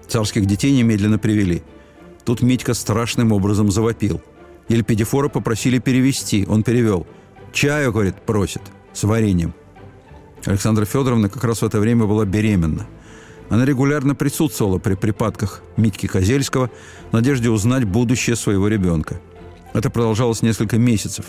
Царских 0.09 0.47
детей 0.47 0.73
немедленно 0.73 1.21
привели. 1.21 1.63
Тут 2.25 2.43
Митька 2.43 2.75
страшным 2.75 3.33
образом 3.33 3.71
завопил. 3.71 4.21
Ельпидифора 4.69 5.29
попросили 5.29 5.79
перевести. 5.79 6.47
Он 6.49 6.63
перевел. 6.63 7.07
«Чаю,— 7.53 7.93
говорит,— 7.93 8.17
просит, 8.27 8.63
с 8.93 9.05
вареньем». 9.05 9.55
Александра 10.45 10.85
Федоровна 10.85 11.29
как 11.29 11.45
раз 11.45 11.63
в 11.63 11.65
это 11.65 11.79
время 11.79 12.07
была 12.07 12.25
беременна. 12.25 12.87
Она 13.51 13.65
регулярно 13.65 14.15
присутствовала 14.15 14.79
при 14.79 14.95
припадках 14.95 15.63
Митьки 15.77 16.07
Козельского 16.07 16.71
в 17.11 17.13
надежде 17.13 17.51
узнать 17.51 17.85
будущее 17.85 18.37
своего 18.37 18.69
ребенка. 18.69 19.21
Это 19.75 19.91
продолжалось 19.91 20.43
несколько 20.43 20.79
месяцев. 20.79 21.27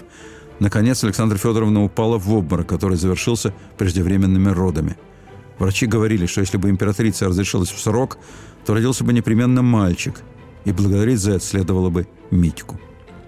Наконец 0.59 1.03
Александра 1.03 1.37
Федоровна 1.37 1.83
упала 1.83 2.17
в 2.17 2.31
обморок, 2.33 2.67
который 2.67 2.97
завершился 2.97 3.53
преждевременными 3.77 4.49
родами. 4.49 4.97
Врачи 5.59 5.85
говорили, 5.85 6.25
что 6.25 6.41
если 6.41 6.57
бы 6.57 6.69
императрица 6.69 7.27
разрешилась 7.27 7.69
в 7.69 7.79
срок, 7.79 8.17
то 8.65 8.73
родился 8.73 9.03
бы 9.03 9.13
непременно 9.13 9.61
мальчик, 9.61 10.21
и 10.65 10.71
благодарить 10.71 11.19
за 11.19 11.33
это 11.33 11.45
следовало 11.45 11.89
бы 11.89 12.07
Митьку. 12.31 12.79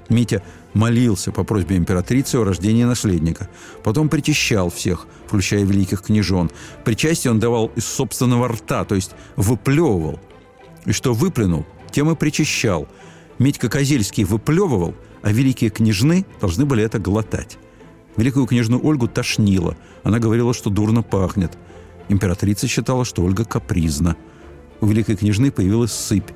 Митя 0.09 0.43
молился 0.73 1.31
по 1.31 1.43
просьбе 1.43 1.77
императрицы 1.77 2.35
о 2.35 2.43
рождении 2.43 2.83
наследника. 2.83 3.49
Потом 3.83 4.09
причащал 4.09 4.69
всех, 4.69 5.07
включая 5.25 5.63
великих 5.63 6.01
княжон. 6.01 6.51
Причастие 6.83 7.31
он 7.31 7.39
давал 7.39 7.71
из 7.75 7.85
собственного 7.85 8.49
рта, 8.49 8.85
то 8.85 8.95
есть 8.95 9.11
выплевывал. 9.35 10.19
И 10.85 10.91
что 10.91 11.13
выплюнул, 11.13 11.65
тем 11.91 12.09
и 12.11 12.15
причащал. 12.15 12.87
Митька 13.39 13.69
Козельский 13.69 14.23
выплевывал– 14.23 14.93
а 15.27 15.31
великие 15.33 15.69
княжны 15.69 16.25
должны 16.39 16.65
были 16.65 16.83
это 16.83 16.99
глотать. 16.99 17.57
Великую 18.15 18.47
княжну 18.47 18.79
Ольгу 18.81 19.09
тошнило. 19.09 19.75
Она 20.03 20.19
говорила, 20.19 20.53
что 20.53 20.69
дурно 20.69 21.03
пахнет. 21.03 21.57
Императрица 22.07 22.67
считала, 22.67 23.03
что 23.03 23.23
Ольга 23.23 23.43
капризна. 23.43 24.15
У 24.79 24.87
великой 24.87 25.17
княжны 25.17 25.51
появилась 25.51 25.91
сыпь. 25.91 26.31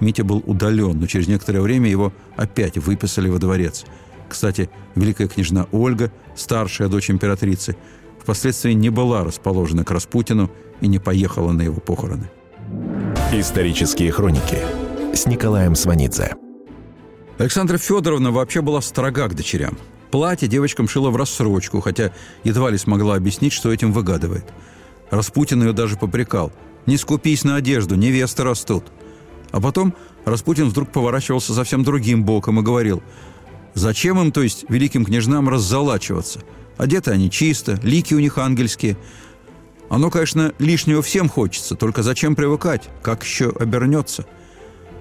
Митя 0.00 0.24
был 0.24 0.42
удален, 0.46 0.98
но 0.98 1.06
через 1.06 1.28
некоторое 1.28 1.60
время 1.60 1.88
его 1.88 2.12
опять 2.36 2.78
выписали 2.78 3.28
во 3.28 3.38
дворец. 3.38 3.84
Кстати, 4.28 4.70
великая 4.94 5.28
княжна 5.28 5.66
Ольга, 5.72 6.10
старшая 6.34 6.88
дочь 6.88 7.10
императрицы, 7.10 7.76
впоследствии 8.18 8.72
не 8.72 8.90
была 8.90 9.24
расположена 9.24 9.84
к 9.84 9.90
Распутину 9.90 10.50
и 10.80 10.88
не 10.88 10.98
поехала 10.98 11.52
на 11.52 11.62
его 11.62 11.80
похороны. 11.80 12.30
Исторические 13.32 14.12
хроники 14.12 14.58
с 15.14 15.26
Николаем 15.26 15.74
Сванидзе. 15.74 16.34
Александра 17.38 17.78
Федоровна 17.78 18.30
вообще 18.30 18.60
была 18.60 18.80
строга 18.80 19.28
к 19.28 19.34
дочерям. 19.34 19.76
Платье 20.10 20.48
девочкам 20.48 20.88
шила 20.88 21.10
в 21.10 21.16
рассрочку, 21.16 21.80
хотя 21.80 22.12
едва 22.44 22.70
ли 22.70 22.78
смогла 22.78 23.16
объяснить, 23.16 23.52
что 23.52 23.72
этим 23.72 23.92
выгадывает. 23.92 24.44
Распутин 25.10 25.62
ее 25.62 25.72
даже 25.72 25.96
попрекал. 25.96 26.52
«Не 26.86 26.96
скупись 26.96 27.44
на 27.44 27.56
одежду, 27.56 27.94
невесты 27.94 28.42
растут». 28.42 28.84
А 29.52 29.60
потом 29.60 29.94
Распутин 30.24 30.68
вдруг 30.68 30.92
поворачивался 30.92 31.54
совсем 31.54 31.82
другим 31.82 32.24
боком 32.24 32.60
и 32.60 32.62
говорил, 32.62 33.02
«Зачем 33.74 34.20
им, 34.20 34.32
то 34.32 34.42
есть, 34.42 34.64
великим 34.68 35.04
княжнам 35.04 35.48
раззалачиваться? 35.48 36.40
Одеты 36.76 37.10
они 37.10 37.30
чисто, 37.30 37.78
лики 37.82 38.14
у 38.14 38.20
них 38.20 38.38
ангельские. 38.38 38.96
Оно, 39.88 40.10
конечно, 40.10 40.52
лишнего 40.58 41.02
всем 41.02 41.28
хочется, 41.28 41.74
только 41.74 42.02
зачем 42.02 42.36
привыкать? 42.36 42.88
Как 43.02 43.24
еще 43.24 43.50
обернется?» 43.50 44.26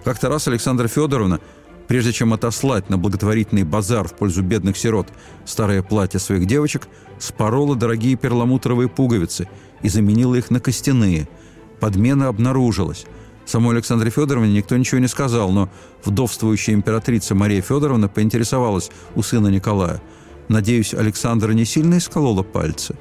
Как-то 0.04 0.30
раз 0.30 0.48
Александра 0.48 0.88
Федоровна– 0.88 1.40
Прежде 1.90 2.14
чем 2.14 2.34
отослать 2.34 2.88
на 2.92 3.00
благотворительный 3.00 3.64
базар 3.64 4.08
в 4.08 4.14
пользу 4.14 4.44
бедных 4.44 4.78
сирот 4.78 5.08
старое 5.44 5.82
платье 5.82 6.20
своих 6.20 6.46
девочек, 6.46 6.88
спорола 7.18 7.76
дорогие 7.76 8.16
перламутровые 8.16 8.88
пуговицы 8.88 9.50
и 9.82 9.90
заменила 9.90 10.36
их 10.36 10.52
на 10.52 10.60
костяные. 10.60 11.28
Подмена 11.80 12.28
обнаружилась. 12.28 13.08
Самой 13.50 13.74
Александре 13.74 14.12
Федоровне 14.12 14.54
никто 14.54 14.78
ничего 14.78 15.00
не 15.00 15.08
сказал, 15.08 15.50
но 15.50 15.70
вдовствующая 16.06 16.76
императрица 16.76 17.34
Мария 17.34 17.64
Федоровна 17.64 18.08
поинтересовалась 18.08 18.92
у 19.16 19.24
сына 19.24 19.48
Николая. 19.48 20.04
«Надеюсь, 20.50 20.94
Александра 20.94 21.52
не 21.54 21.66
сильно 21.66 21.98
исколола 21.98 22.44
пальцы?» 22.44 22.96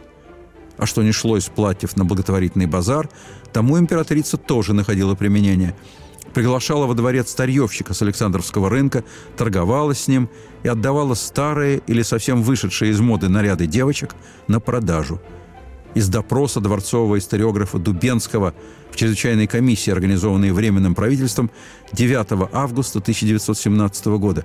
А 0.79 0.87
что 0.87 1.03
не 1.03 1.13
шло 1.13 1.37
из 1.37 1.45
платьев 1.49 1.99
на 1.99 2.07
благотворительный 2.07 2.65
базар, 2.65 3.11
тому 3.53 3.79
императрица 3.79 4.39
тоже 4.39 4.73
находила 4.73 5.15
применение– 5.15 5.77
приглашала 6.35 6.87
во 6.87 6.95
дворец 6.95 7.31
старьевщика 7.31 7.95
с 7.95 8.03
Александровского 8.03 8.71
рынка, 8.71 9.03
торговала 9.37 9.95
с 9.95 10.09
ним 10.09 10.29
и 10.63 10.69
отдавала 10.69 11.15
старые 11.15 11.83
или 11.87 12.03
совсем 12.03 12.43
вышедшие 12.43 12.93
из 12.93 13.01
моды 13.01 13.29
наряды 13.29 13.67
девочек 13.67 14.15
на 14.47 14.61
продажу. 14.61 15.21
Из 15.95 16.09
допроса 16.09 16.61
дворцового 16.61 17.19
историографа 17.19 17.79
Дубенского 17.79 18.55
в 18.91 18.97
чрезвычайной 18.97 19.47
комиссии, 19.47 19.91
организованной 19.91 20.53
Временным 20.53 20.95
правительством 20.95 21.51
9 21.93 22.49
августа 22.53 22.99
1917 22.99 24.07
года, 24.07 24.45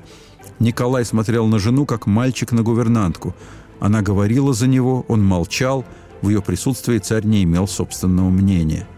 Николай 0.60 1.06
смотрел 1.06 1.48
на 1.48 1.60
жену, 1.60 1.86
как 1.86 2.06
мальчик 2.08 2.52
на 2.52 2.64
гувернантку. 2.64 3.36
Она 3.80 4.02
говорила 4.02 4.54
за 4.54 4.68
него, 4.68 5.06
он 5.08 5.24
молчал, 5.24 5.86
в 6.22 6.30
ее 6.30 6.42
присутствии 6.42 7.00
царь 7.00 7.26
не 7.26 7.44
имел 7.44 7.68
собственного 7.68 8.30
мнения– 8.30 8.88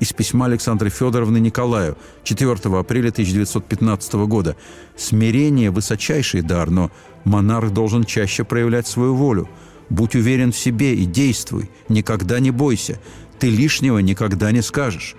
из 0.00 0.12
письма 0.12 0.46
Александры 0.46 0.90
Федоровны 0.90 1.38
Николаю 1.38 1.96
4 2.22 2.52
апреля 2.78 3.08
1915 3.08 4.12
года. 4.26 4.56
«Смирение– 4.96 5.70
высочайший 5.72 6.42
дар, 6.42 6.70
но 6.70 6.90
монарх 7.24 7.72
должен 7.72 8.04
чаще 8.04 8.44
проявлять 8.44 8.86
свою 8.86 9.14
волю. 9.14 9.48
Будь 9.90 10.14
уверен 10.14 10.52
в 10.52 10.58
себе 10.58 10.94
и 10.94 11.04
действуй, 11.04 11.70
никогда 11.88 12.40
не 12.40 12.50
бойся, 12.50 12.98
ты 13.38 13.48
лишнего 13.50 13.98
никогда 13.98 14.50
не 14.52 14.62
скажешь». 14.62 15.14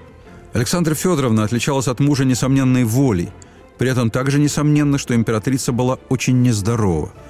Александра 0.54 0.96
Федоровна 0.96 1.44
отличалась 1.44 1.88
от 1.88 2.00
мужа 2.00 2.26
несомненной 2.26 2.84
волей. 2.84 3.30
При 3.78 3.90
этом 3.90 4.10
также 4.10 4.40
несомненно, 4.40 4.98
что 4.98 5.16
императрица 5.16 5.72
была 5.72 6.00
очень 6.10 6.42
нездорова– 6.42 7.14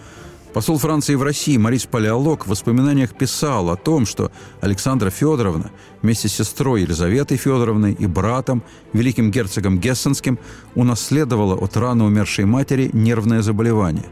Посол 0.54 0.80
Франции 0.80 1.14
в 1.14 1.22
России 1.22 1.58
Марис 1.58 1.86
Палеолог 1.86 2.46
в 2.46 2.50
воспоминаниях 2.50 3.14
писал 3.14 3.70
о 3.70 3.76
том, 3.76 4.08
что 4.08 4.32
Александра 4.62 5.12
Федоровна 5.12 5.70
вместе 6.02 6.28
с 6.28 6.34
сестрой 6.34 6.82
Елизаветой 6.82 7.38
Федоровной 7.38 7.94
и 7.94 8.08
братом, 8.08 8.64
великим 8.92 9.30
герцогом 9.30 9.80
Гессенским, 9.80 10.40
унаследовала 10.74 11.54
от 11.54 11.78
рано 11.78 12.06
умершей 12.06 12.46
матери 12.46 12.90
нервное 12.94 13.44
заболевание. 13.44 14.06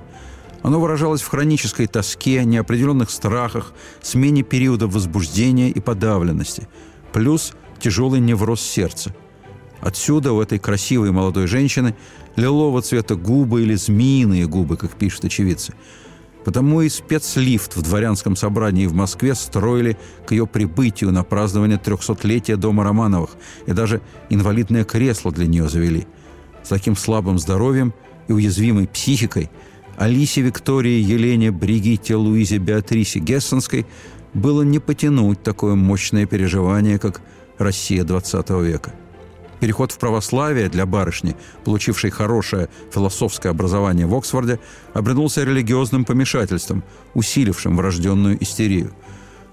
Оно 0.63 0.79
выражалось 0.79 1.21
в 1.21 1.27
хронической 1.27 1.87
тоске, 1.87 2.43
неопределенных 2.43 3.09
страхах, 3.09 3.73
смене 4.01 4.43
периодов 4.43 4.93
возбуждения 4.93 5.69
и 5.69 5.79
подавленности, 5.79 6.67
плюс 7.13 7.53
тяжелый 7.79 8.19
невроз 8.19 8.61
сердца. 8.61 9.15
Отсюда 9.79 10.33
у 10.33 10.41
этой 10.41 10.59
красивой 10.59 11.11
молодой 11.11 11.47
женщины 11.47 11.95
лилового 12.35 12.81
цвета 12.81 13.15
губы 13.15 13.61
или 13.61 13.75
змеиные 13.75 14.47
губы, 14.47 14.77
как 14.77 14.91
пишут 14.95 15.25
очевидцы– 15.25 15.73
Потому 16.47 16.81
и 16.81 16.87
спецлифт 16.87 17.75
в 17.75 17.81
дворянском 17.81 18.37
собрании 18.37 18.85
в 18.85 18.93
Москве 18.93 19.35
строили 19.35 19.97
к 20.25 20.31
ее 20.31 20.47
прибытию 20.47 21.11
на 21.11 21.25
празднование 21.25 21.77
трехсотлетия 21.77 22.55
дома 22.55 22.85
Романовых, 22.85 23.31
и 23.65 23.73
даже 23.73 23.99
инвалидное 24.29 24.85
кресло 24.85 25.33
для 25.33 25.45
нее 25.45 25.67
завели. 25.67 26.07
с 26.63 26.69
таким 26.69 26.95
слабым 26.95 27.37
здоровьем 27.37 27.93
и 28.29 28.31
уязвимой 28.31 28.87
психикой 28.87 29.51
Алисе 29.97 30.41
Виктории 30.41 31.01
Елене 31.01 31.49
Бригитте 31.49 32.15
Луизе 32.15 32.59
Беатрисе 32.59 33.17
Гессенской 33.17 33.87
было 34.35 34.61
не 34.61 34.77
потянуть 34.77 35.41
такое 35.41 35.73
мощное 35.73 36.27
переживание, 36.27 36.99
как 36.99 37.19
Россия 37.57 38.03
XX 38.03 38.63
века. 38.63 38.93
Переход 39.59 39.91
в 39.91 39.97
православие 39.97 40.69
для 40.69 40.85
барышни, 40.85 41.35
получившей 41.65 42.11
хорошее 42.11 42.69
философское 42.93 43.49
образование 43.49 44.05
в 44.05 44.13
Оксфорде, 44.13 44.59
обернулся 44.93 45.43
религиозным 45.43 46.05
помешательством, 46.05 46.83
усилившим 47.15 47.75
врожденную 47.75 48.41
истерию. 48.43 48.93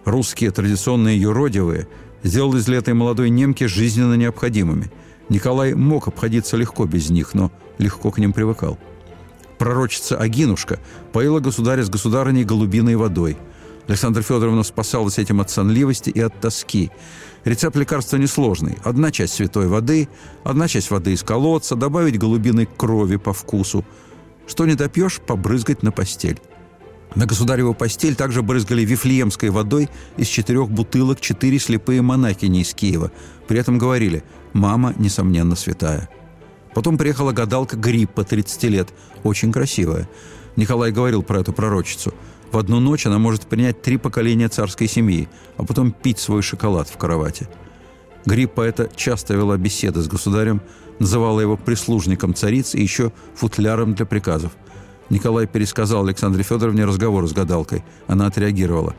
Русские 0.05 0.51
традиционные 0.51 1.19
юродивые 1.19 1.89
сделали 2.23 2.59
из 2.59 2.69
этой 2.69 2.93
молодой 2.93 3.31
немки 3.31 3.65
жизненно 3.65 4.13
необходимыми. 4.13 4.93
Николай 5.31 5.73
мог 5.73 6.07
обходиться 6.07 6.59
легко 6.59 6.85
без 6.85 7.09
них, 7.09 7.33
но 7.33 7.51
легко 7.79 8.11
к 8.11 8.19
ним 8.19 8.35
привыкал. 8.35 8.79
Пророчица 9.59 10.17
Агинушка 10.17 10.81
поила 11.13 11.41
государя 11.41 11.83
с 11.83 11.91
государыней 11.91 12.45
голубиной 12.45 12.97
водой– 12.97 13.37
Александра 13.87 14.23
Федоровна 14.23 14.63
спасалась 14.63 15.19
этим 15.19 15.41
от 15.41 15.51
сонливости 15.51 16.11
и 16.11 16.21
от 16.21 16.41
тоски. 16.41 16.91
Рецепт 17.45 17.77
лекарства 17.77 18.17
несложный. 18.17 18.79
Одна 18.83 19.11
часть 19.11 19.35
святой 19.35 19.69
воды, 19.69 20.09
одна 20.43 20.69
часть 20.69 20.91
воды 20.91 21.13
из 21.13 21.23
колодца, 21.23 21.77
добавить 21.77 22.19
голубиной 22.19 22.67
крови 22.67 23.17
по 23.17 23.33
вкусу. 23.33 23.85
Что 24.47 24.65
не 24.65 24.75
допьешь, 24.75 25.21
побрызгать 25.21 25.83
на 25.83 25.93
постель. 25.93 26.41
На 27.15 27.27
государеву 27.27 27.75
постель 27.75 28.17
также 28.17 28.43
брызгали 28.43 28.83
вифлеемской 28.83 29.51
водой 29.51 29.89
из 30.17 30.27
четырех 30.27 30.71
бутылок 30.71 31.21
четыре 31.21 31.59
слепые 31.59 32.03
монахини 32.03 32.63
из 32.63 32.75
Киева. 32.75 33.13
При 33.47 33.59
этом 33.59 33.79
говорили 33.79 34.25
«мама, 34.53 34.95
несомненно, 34.97 35.55
святая». 35.55 36.09
Потом 36.75 36.99
приехала 36.99 37.33
гадалка 37.33 37.77
Гриппа, 37.77 38.25
30 38.25 38.63
лет, 38.65 38.89
очень 39.23 39.53
красивая. 39.53 40.09
Николай 40.57 40.93
говорил 40.93 41.23
про 41.23 41.41
эту 41.41 41.53
пророчицу– 41.53 42.13
в 42.55 42.57
одну 42.59 42.79
ночь 42.79 43.05
она 43.05 43.19
может 43.19 43.49
принять 43.49 43.83
три 43.83 43.97
поколения 43.97 44.49
царской 44.49 44.87
семьи, 44.87 45.29
а 45.57 45.65
потом 45.65 45.91
пить 45.91 46.21
свой 46.21 46.41
шоколад 46.41 46.89
в 46.89 46.97
кровати. 46.97 47.49
Гриппа 48.27 48.61
это 48.61 48.89
часто 48.95 49.35
вела 49.35 49.57
беседы 49.57 50.01
с 50.01 50.07
государем, 50.07 50.61
называла 51.01 51.41
его 51.41 51.57
прислужником 51.57 52.33
царицы 52.33 52.79
и 52.79 52.83
еще 52.83 53.11
футляром 53.35 53.95
для 53.95 54.07
приказов. 54.07 54.53
Николай 55.11 55.49
пересказал 55.49 56.07
Александре 56.07 56.45
Федоровне 56.45 56.85
разговор 56.85 57.27
с 57.27 57.33
гадалкой. 57.33 57.83
Она 58.07 58.27
отреагировала. 58.27 58.95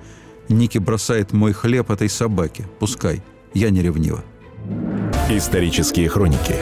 «Ники 0.49 0.77
бросает 0.77 1.31
мой 1.31 1.53
хлеб 1.53 1.89
этой 1.89 2.09
собаке. 2.09 2.67
Пускай. 2.79 3.23
Я 3.53 3.69
не 3.69 3.81
ревнива». 3.81 4.21
Исторические 5.29 6.09
хроники 6.09 6.55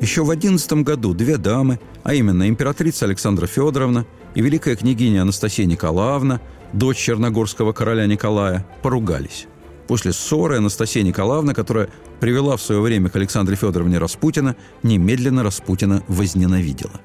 еще 0.00 0.24
в 0.24 0.30
одиннадцатом 0.30 0.84
году 0.84 1.14
две 1.14 1.36
дамы, 1.36 1.80
а 2.04 2.14
именно 2.14 2.48
императрица 2.48 3.04
Александра 3.04 3.46
Федоровна 3.46 4.06
и 4.34 4.40
великая 4.40 4.76
княгиня 4.76 5.22
Анастасия 5.22 5.66
Николаевна, 5.66 6.40
дочь 6.72 6.98
черногорского 6.98 7.72
короля 7.72 8.06
Николая, 8.06 8.66
поругались. 8.82 9.46
После 9.86 10.12
ссоры 10.12 10.58
Анастасия 10.58 11.02
Николаевна, 11.02 11.54
которая 11.54 11.88
привела 12.20 12.56
в 12.56 12.62
свое 12.62 12.80
время 12.80 13.08
к 13.08 13.16
Александре 13.16 13.56
Федоровне 13.56 13.98
Распутина, 13.98 14.54
немедленно 14.82 15.42
Распутина 15.42 16.02
возненавидела. 16.08 17.00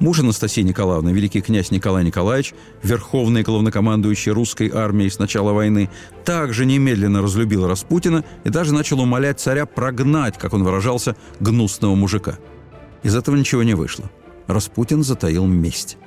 Муж 0.00 0.18
Анастасии 0.20 0.62
Николаевны, 0.62 1.10
великий 1.10 1.42
князь 1.42 1.70
Николай 1.70 2.02
Николаевич, 2.04 2.54
верховный 2.82 3.42
главнокомандующий 3.42 4.32
русской 4.32 4.70
армией 4.70 5.10
с 5.10 5.18
начала 5.18 5.52
войны, 5.52 5.90
также 6.24 6.64
немедленно 6.64 7.20
разлюбил 7.20 7.68
Распутина 7.68 8.24
и 8.44 8.48
даже 8.48 8.72
начал 8.72 8.98
умолять 9.00 9.40
царя 9.40 9.66
прогнать, 9.66 10.38
как 10.38 10.54
он 10.54 10.64
выражался, 10.64 11.16
гнусного 11.38 11.94
мужика. 11.96 12.38
Из 13.02 13.14
этого 13.14 13.36
ничего 13.36 13.62
не 13.62 13.74
вышло. 13.74 14.10
Распутин 14.46 15.04
затаил 15.04 15.44
месть. 15.44 15.98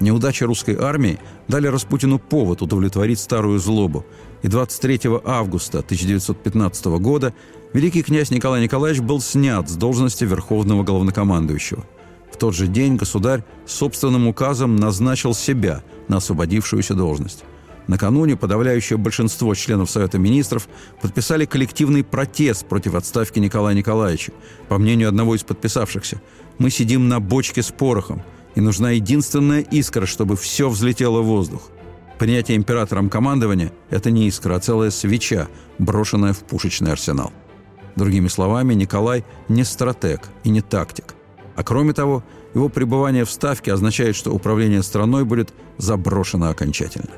Неудачи 0.00 0.44
русской 0.44 0.74
армии 0.74 1.18
дали 1.46 1.66
Распутину 1.66 2.18
повод 2.18 2.62
удовлетворить 2.62 3.18
старую 3.18 3.58
злобу, 3.58 4.06
и 4.42 4.48
23 4.48 5.00
августа 5.26 5.80
1915 5.80 6.86
года 6.86 7.34
великий 7.74 8.02
князь 8.02 8.30
Николай 8.30 8.62
Николаевич 8.62 9.02
был 9.02 9.20
снят 9.20 9.68
с 9.68 9.76
должности 9.76 10.24
верховного 10.24 10.84
главнокомандующего. 10.84 11.84
В 12.36 12.38
тот 12.38 12.54
же 12.54 12.66
день 12.66 12.96
государь 12.96 13.44
собственным 13.64 14.28
указом 14.28 14.76
назначил 14.76 15.34
себя 15.34 15.82
на 16.08 16.18
освободившуюся 16.18 16.92
должность. 16.92 17.44
Накануне 17.86 18.36
подавляющее 18.36 18.98
большинство 18.98 19.54
членов 19.54 19.90
Совета 19.90 20.18
Министров 20.18 20.68
подписали 21.00 21.46
коллективный 21.46 22.04
протест 22.04 22.66
против 22.66 22.94
отставки 22.94 23.38
Николая 23.38 23.74
Николаевича. 23.74 24.32
По 24.68 24.76
мнению 24.76 25.08
одного 25.08 25.34
из 25.34 25.44
подписавшихся, 25.44 26.20
«Мы 26.58 26.70
сидим 26.70 27.08
на 27.08 27.20
бочке 27.20 27.62
с 27.62 27.70
порохом– 27.70 28.22
и 28.56 28.60
нужна 28.60 28.90
единственная 28.90 29.60
искра, 29.60 30.06
чтобы 30.06 30.36
все 30.36 30.68
взлетело 30.68 31.20
в 31.20 31.26
воздух. 31.26 31.70
Принятие 32.18 32.56
императором 32.56 33.10
командования– 33.10 33.70
это 33.90 34.10
не 34.10 34.26
искра, 34.26 34.54
а 34.56 34.60
целая 34.60 34.90
свеча, 34.90 35.48
брошенная 35.78 36.32
в 36.32 36.38
пушечный 36.40 36.92
арсенал. 36.92 37.32
Другими 37.96 38.28
словами, 38.28 38.74
Николай 38.74 39.24
не 39.48 39.62
стратег 39.62 40.28
и 40.42 40.48
не 40.48 40.62
тактик. 40.62 41.15
А 41.56 41.62
кроме 41.64 41.94
того, 41.94 42.22
его 42.54 42.68
пребывание 42.68 43.24
в 43.24 43.30
Ставке 43.30 43.72
означает, 43.72 44.14
что 44.14 44.32
управление 44.32 44.82
страной 44.82 45.24
будет 45.24 45.52
заброшено 45.78 46.48
окончательно. 46.48 47.10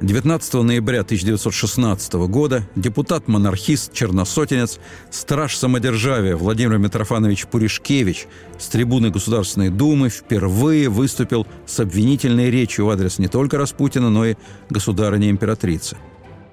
19 0.00 0.54
ноября 0.54 1.00
1916 1.00 2.12
года 2.28 2.68
депутат-монархист, 2.76 3.92
черносотенец, 3.92 4.78
страж 5.10 5.56
самодержавия 5.56 6.36
Владимир 6.36 6.78
Митрофанович 6.78 7.46
Пуришкевич 7.46 8.28
с 8.56 8.68
трибуны 8.68 9.10
Государственной 9.10 9.70
Думы 9.70 10.10
впервые 10.10 10.88
выступил 10.90 11.46
с 11.66 11.80
обвинительной 11.80 12.50
речью 12.50 12.86
в 12.86 12.90
адрес 12.90 13.18
не 13.18 13.26
только 13.26 13.58
Распутина, 13.58 14.10
но 14.10 14.26
и 14.26 14.36
государыни-императрицы. 14.70 15.96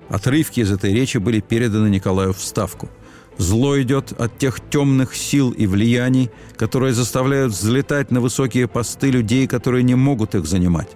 Отрывки 0.10 0.62
из 0.62 0.72
этой 0.72 0.94
речи 0.94 1.18
были 1.18 1.40
переданы 1.40 1.90
Николаю 1.90 2.34
в 2.34 2.42
Ставку. 2.42 2.90
Зло 3.38 3.82
идет 3.82 4.14
от 4.20 4.38
тех 4.38 4.60
темных 4.70 5.16
сил 5.16 5.52
и 5.52 5.66
влияний, 5.66 6.30
которые 6.56 6.94
заставляют 6.94 7.52
взлетать 7.54 8.12
на 8.12 8.22
высокие 8.22 8.68
посты 8.68 9.10
людей, 9.10 9.48
которые 9.48 9.84
не 9.84 9.96
могут 9.96 10.36
их 10.36 10.46
занимать 10.46 10.90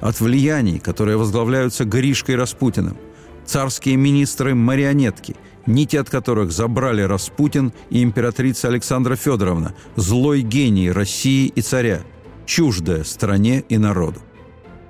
от 0.00 0.20
влияний, 0.20 0.78
которые 0.78 1.16
возглавляются 1.16 1.84
Гришкой 1.84 2.36
Распутиным, 2.36 2.96
царские 3.44 3.96
министры-марионетки, 3.96 5.36
нити 5.66 5.96
от 5.96 6.10
которых 6.10 6.52
забрали 6.52 7.02
Распутин 7.02 7.72
и 7.90 8.02
императрица 8.02 8.68
Александра 8.68 9.16
Федоровна, 9.16 9.74
злой 9.96 10.42
гений 10.42 10.90
России 10.90 11.46
и 11.46 11.60
царя, 11.60 12.00
чуждая 12.44 13.04
стране 13.04 13.64
и 13.68 13.78
народу. 13.78 14.20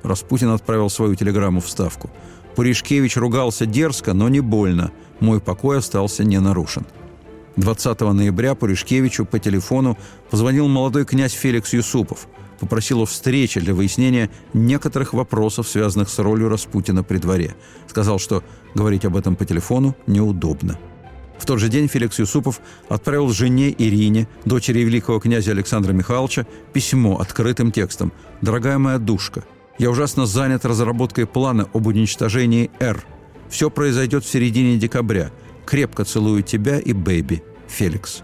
Распутин 0.03 0.51
отправил 0.51 0.91
свою 0.91 1.15
телеграмму 1.15 1.61
в 1.61 1.69
Ставку. 1.69 2.11
Пуришкевич 2.57 3.17
ругался 3.17 3.67
дерзко, 3.67 4.15
но 4.15 4.29
не 4.29 4.41
больно. 4.41 4.91
Мой 5.21 5.41
покой 5.41 5.79
остался 5.79 6.25
не 6.25 6.41
нарушен. 6.41 6.85
20 7.57 8.01
ноября 8.01 8.55
Пуришкевичу 8.55 9.25
по 9.25 9.39
телефону 9.39 9.97
позвонил 10.31 10.67
молодой 10.67 11.05
князь 11.05 11.33
Феликс 11.33 11.73
Юсупов– 11.73 12.27
попросил 12.59 13.03
о 13.03 13.07
встрече 13.07 13.61
для 13.61 13.75
выяснения 13.75 14.31
некоторых 14.53 15.13
вопросов, 15.13 15.69
связанных 15.69 16.09
с 16.09 16.19
ролью 16.19 16.49
Распутина 16.49 17.03
при 17.03 17.19
дворе. 17.19 17.55
Сказал, 17.87 18.19
что 18.19 18.43
говорить 18.75 19.05
об 19.05 19.17
этом 19.17 19.37
по 19.37 19.45
телефону 19.45 19.97
неудобно. 20.07 20.79
В 21.39 21.45
тот 21.45 21.61
же 21.61 21.69
день 21.69 21.87
Феликс 21.87 22.19
Юсупов 22.19 22.61
отправил 22.89 23.29
жене 23.29 23.71
Ирине, 23.71 24.27
дочери 24.47 24.81
великого 24.81 25.21
князя 25.21 25.51
Александра 25.51 25.93
Михайловича, 25.93 26.47
письмо 26.73 27.19
открытым 27.19 27.73
текстом 27.73 28.13
«Дорогая 28.41 28.79
моя 28.79 28.99
душка, 28.99 29.45
я 29.79 29.91
ужасно 29.91 30.27
занят 30.27 30.65
разработкой 30.65 31.27
плана 31.27 31.69
об 31.73 31.87
уничтожении 31.87 32.71
«Р». 32.81 33.05
Все 33.49 33.71
произойдет 33.71 34.25
в 34.25 34.29
середине 34.29 34.77
декабря. 34.77 35.31
Крепко 35.65 36.05
целую 36.05 36.43
тебя 36.43 36.79
и 36.79 36.93
Бэби. 36.93 37.43
Феликс». 37.69 38.23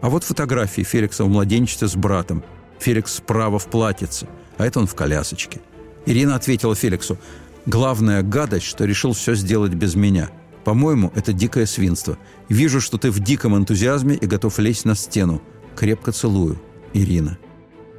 А 0.00 0.08
вот 0.08 0.24
фотографии 0.24 0.82
Феликса 0.82 1.24
в 1.24 1.28
младенчестве 1.28 1.88
с 1.88 1.96
братом. 1.96 2.42
Феликс 2.78 3.14
справа 3.14 3.58
в 3.58 3.66
платьице, 3.66 4.28
а 4.58 4.66
это 4.66 4.80
он 4.80 4.86
в 4.86 4.94
колясочке. 4.94 5.60
Ирина 6.06 6.36
ответила 6.36 6.74
Феликсу, 6.74 7.18
«Главная 7.66 8.22
гадость, 8.22 8.66
что 8.66 8.84
решил 8.84 9.14
все 9.14 9.34
сделать 9.34 9.72
без 9.72 9.94
меня. 9.94 10.28
По-моему, 10.64 11.10
это 11.14 11.32
дикое 11.32 11.64
свинство. 11.64 12.18
Вижу, 12.50 12.80
что 12.80 12.98
ты 12.98 13.10
в 13.10 13.20
диком 13.20 13.56
энтузиазме 13.56 14.14
и 14.14 14.26
готов 14.26 14.58
лезть 14.58 14.84
на 14.84 14.94
стену. 14.94 15.40
Крепко 15.74 16.12
целую. 16.12 16.60
Ирина». 16.92 17.38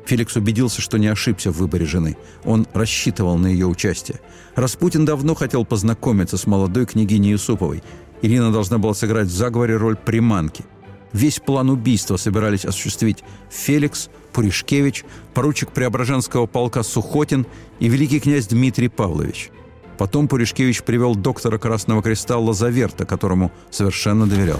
Феликс 0.05 0.35
убедился, 0.35 0.81
что 0.81 0.97
не 0.97 1.07
ошибся 1.07 1.51
в 1.51 1.57
выборе 1.57 1.85
жены. 1.85 2.17
Он 2.43 2.67
рассчитывал 2.73 3.37
на 3.37 3.47
ее 3.47 3.65
участие. 3.65 4.19
Распутин 4.55 5.05
давно 5.05 5.35
хотел 5.35 5.65
познакомиться 5.65 6.37
с 6.37 6.47
молодой 6.47 6.85
княгиней 6.85 7.31
Юсуповой. 7.31 7.83
Ирина 8.21 8.51
должна 8.51 8.77
была 8.77 8.93
сыграть 8.93 9.27
в 9.27 9.35
заговоре 9.35 9.77
роль 9.77 9.95
приманки– 9.95 10.63
Весь 11.15 11.39
план 11.39 11.69
убийства 11.69 12.17
собирались 12.17 12.65
осуществить 12.65 13.23
Феликс, 13.49 14.09
Пуришкевич, 14.33 15.05
поручик 15.33 15.71
Преображенского 15.71 16.45
полка 16.45 16.83
Сухотин 16.83 17.47
и 17.79 17.87
великий 17.87 18.19
князь 18.19 18.47
Дмитрий 18.47 18.89
Павлович. 18.89 19.49
Потом 19.97 20.27
Пуришкевич 20.27 20.83
привел 20.83 21.15
доктора 21.15 21.57
Красного 21.57 22.03
Креста 22.03 22.37
Лазаверта, 22.37 23.05
которому 23.05 23.53
совершенно 23.71 24.27
доверял. 24.27 24.59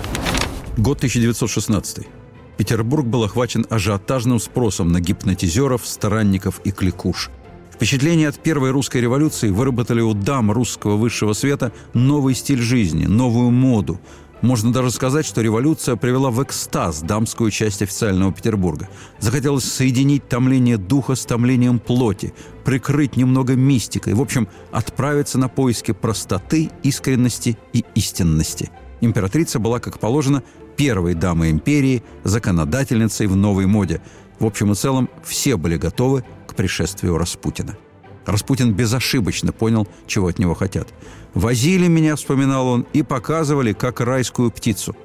Год 0.78 1.00
1916. 1.00 2.08
Петербург 2.58 3.06
был 3.06 3.24
охвачен 3.24 3.66
ажиотажным 3.70 4.40
спросом 4.40 4.92
на 4.92 5.02
гипнотизеров, 5.02 5.86
старанников 5.86 6.62
и 6.64 6.72
кликуш. 6.72 7.30
Впечатление 7.74 8.30
от 8.30 8.40
первой 8.40 8.72
русской 8.72 9.02
революции 9.02 9.50
выработали 9.50 10.00
у 10.00 10.14
дам 10.14 10.52
русского 10.52 10.96
высшего 10.96 11.34
света 11.34 11.74
новый 11.94 12.34
стиль 12.34 12.62
жизни, 12.62 13.06
новую 13.06 13.52
моду. 13.52 14.00
Можно 14.42 14.72
даже 14.72 14.92
сказать, 14.92 15.26
что 15.26 15.42
революция 15.42 15.98
привела 15.98 16.30
в 16.30 16.42
экстаз 16.42 17.02
дамскую 17.02 17.52
часть 17.52 17.82
официального 17.82 18.32
Петербурга. 18.32 18.88
Захотелось 19.20 19.66
соединить 19.66 20.30
томление 20.30 20.78
духа 20.78 21.16
с 21.16 21.26
томлением 21.26 21.80
плоти, 21.80 22.34
прикрыть 22.64 23.18
немного 23.18 23.56
мистикой, 23.56 24.14
в 24.14 24.22
общем, 24.22 24.48
отправиться 24.72 25.38
на 25.38 25.50
поиски 25.50 25.92
простоты, 25.92 26.70
искренности 26.84 27.58
и 27.74 27.84
истинности. 27.96 28.70
Императрица 29.02 29.60
была, 29.60 29.80
как 29.80 30.00
положено, 30.00 30.44
первой 30.76 31.14
дамой 31.14 31.52
империи, 31.52 32.04
законодательницей 32.24 33.28
в 33.28 33.36
новой 33.36 33.66
моде. 33.66 34.02
В 34.40 34.46
общем 34.46 34.72
и 34.72 34.76
целом, 34.76 35.10
все 35.24 35.58
были 35.58 35.78
готовы 35.78 36.24
к 36.48 36.56
пришествию 36.56 37.18
Распутина. 37.18 37.78
Распутин 38.26 38.74
безошибочно 38.74 39.52
понял, 39.52 39.88
чего 40.08 40.28
от 40.28 40.40
него 40.40 40.56
хотят. 40.56 40.88
«Возили 41.34 41.88
меня»,— 41.88 42.16
вспоминал 42.18 42.68
он,— 42.68 42.88
«и 42.94 43.04
показывали, 43.04 43.74
как 43.74 44.02
райскую 44.02 44.52
птицу». 44.52 44.96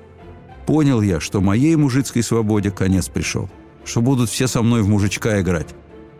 Понял 0.66 1.00
я, 1.00 1.20
что 1.20 1.40
моей 1.40 1.76
мужицкой 1.76 2.22
свободе 2.22 2.70
конец 2.70 3.08
пришел, 3.08 3.50
что 3.84 4.00
будут 4.00 4.30
все 4.30 4.46
со 4.46 4.62
мной 4.62 4.82
в 4.82 4.88
мужичка 4.88 5.40
играть. 5.40 5.68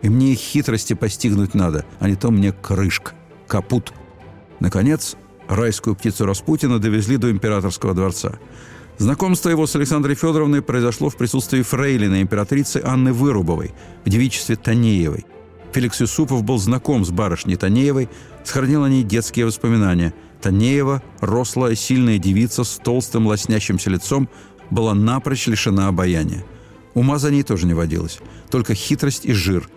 И 0.01 0.09
мне 0.09 0.33
их 0.33 0.39
хитрости 0.39 0.93
постигнуть 0.93 1.53
надо, 1.53 1.85
а 1.99 2.09
не 2.09 2.15
то 2.15 2.31
мне 2.31 2.51
крышка, 2.51 3.13
капут. 3.47 3.93
Наконец, 4.59 5.15
райскую 5.47 5.95
птицу 5.95 6.25
Распутина 6.25 6.79
довезли 6.79 7.17
до 7.17 7.31
императорского 7.31 7.93
дворца. 7.93 8.39
Знакомство 9.01 9.49
его 9.49 9.65
с 9.65 9.75
Александрой 9.75 10.13
Федоровной 10.13 10.61
произошло 10.61 11.09
в 11.09 11.17
присутствии 11.17 11.63
фрейлины 11.63 12.21
императрицы 12.21 12.83
Анны 12.85 13.13
Вырубовой 13.13 13.73
в 14.05 14.09
девичестве 14.09 14.57
Танеевой. 14.57 15.25
Феликс 15.73 16.01
Юсупов 16.01 16.43
был 16.43 16.59
знаком 16.59 17.03
с 17.03 17.09
барышней 17.09 17.55
Танеевой, 17.55 18.09
сохранил 18.43 18.83
о 18.83 18.89
ней 18.89 19.01
детские 19.01 19.47
воспоминания. 19.47 20.13
Танеева, 20.39 21.01
рослая, 21.19 21.73
сильная 21.73 22.19
девица 22.19 22.63
с 22.63 22.77
толстым 22.77 23.25
лоснящимся 23.25 23.89
лицом, 23.89 24.29
была 24.69 24.93
напрочь 24.93 25.47
лишена 25.47 25.87
обаяния. 25.87 26.45
Ума 26.93 27.17
за 27.17 27.31
ней 27.31 27.41
тоже 27.41 27.65
не 27.65 27.73
водилось, 27.73 28.19
только 28.51 28.75
хитрость 28.75 29.25
и 29.25 29.33
жир. 29.33 29.67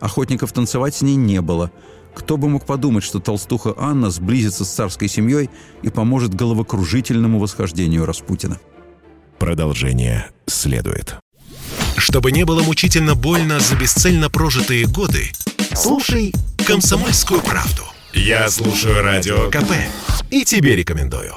Охотников 0.00 0.52
танцевать 0.52 0.96
с 0.96 1.02
ней 1.02 1.14
не 1.14 1.40
было– 1.40 1.70
кто 2.14 2.36
бы 2.36 2.48
мог 2.48 2.64
подумать, 2.64 3.04
что 3.04 3.20
толстуха 3.20 3.74
Анна 3.76 4.10
сблизится 4.10 4.64
с 4.64 4.70
царской 4.70 5.08
семьей 5.08 5.50
и 5.82 5.90
поможет 5.90 6.34
головокружительному 6.34 7.38
восхождению 7.38 8.06
Распутина. 8.06 8.58
Продолжение 9.38 10.30
следует. 10.46 11.16
Чтобы 11.96 12.32
не 12.32 12.44
было 12.44 12.62
мучительно 12.62 13.14
больно 13.14 13.60
за 13.60 13.76
бесцельно 13.76 14.30
прожитые 14.30 14.86
годы, 14.86 15.30
слушай 15.74 16.32
«Комсомольскую 16.66 17.40
правду». 17.40 17.82
Я 18.12 18.48
слушаю 18.48 19.02
Радио 19.02 19.50
КП 19.50 19.72
и 20.30 20.44
тебе 20.44 20.76
рекомендую. 20.76 21.34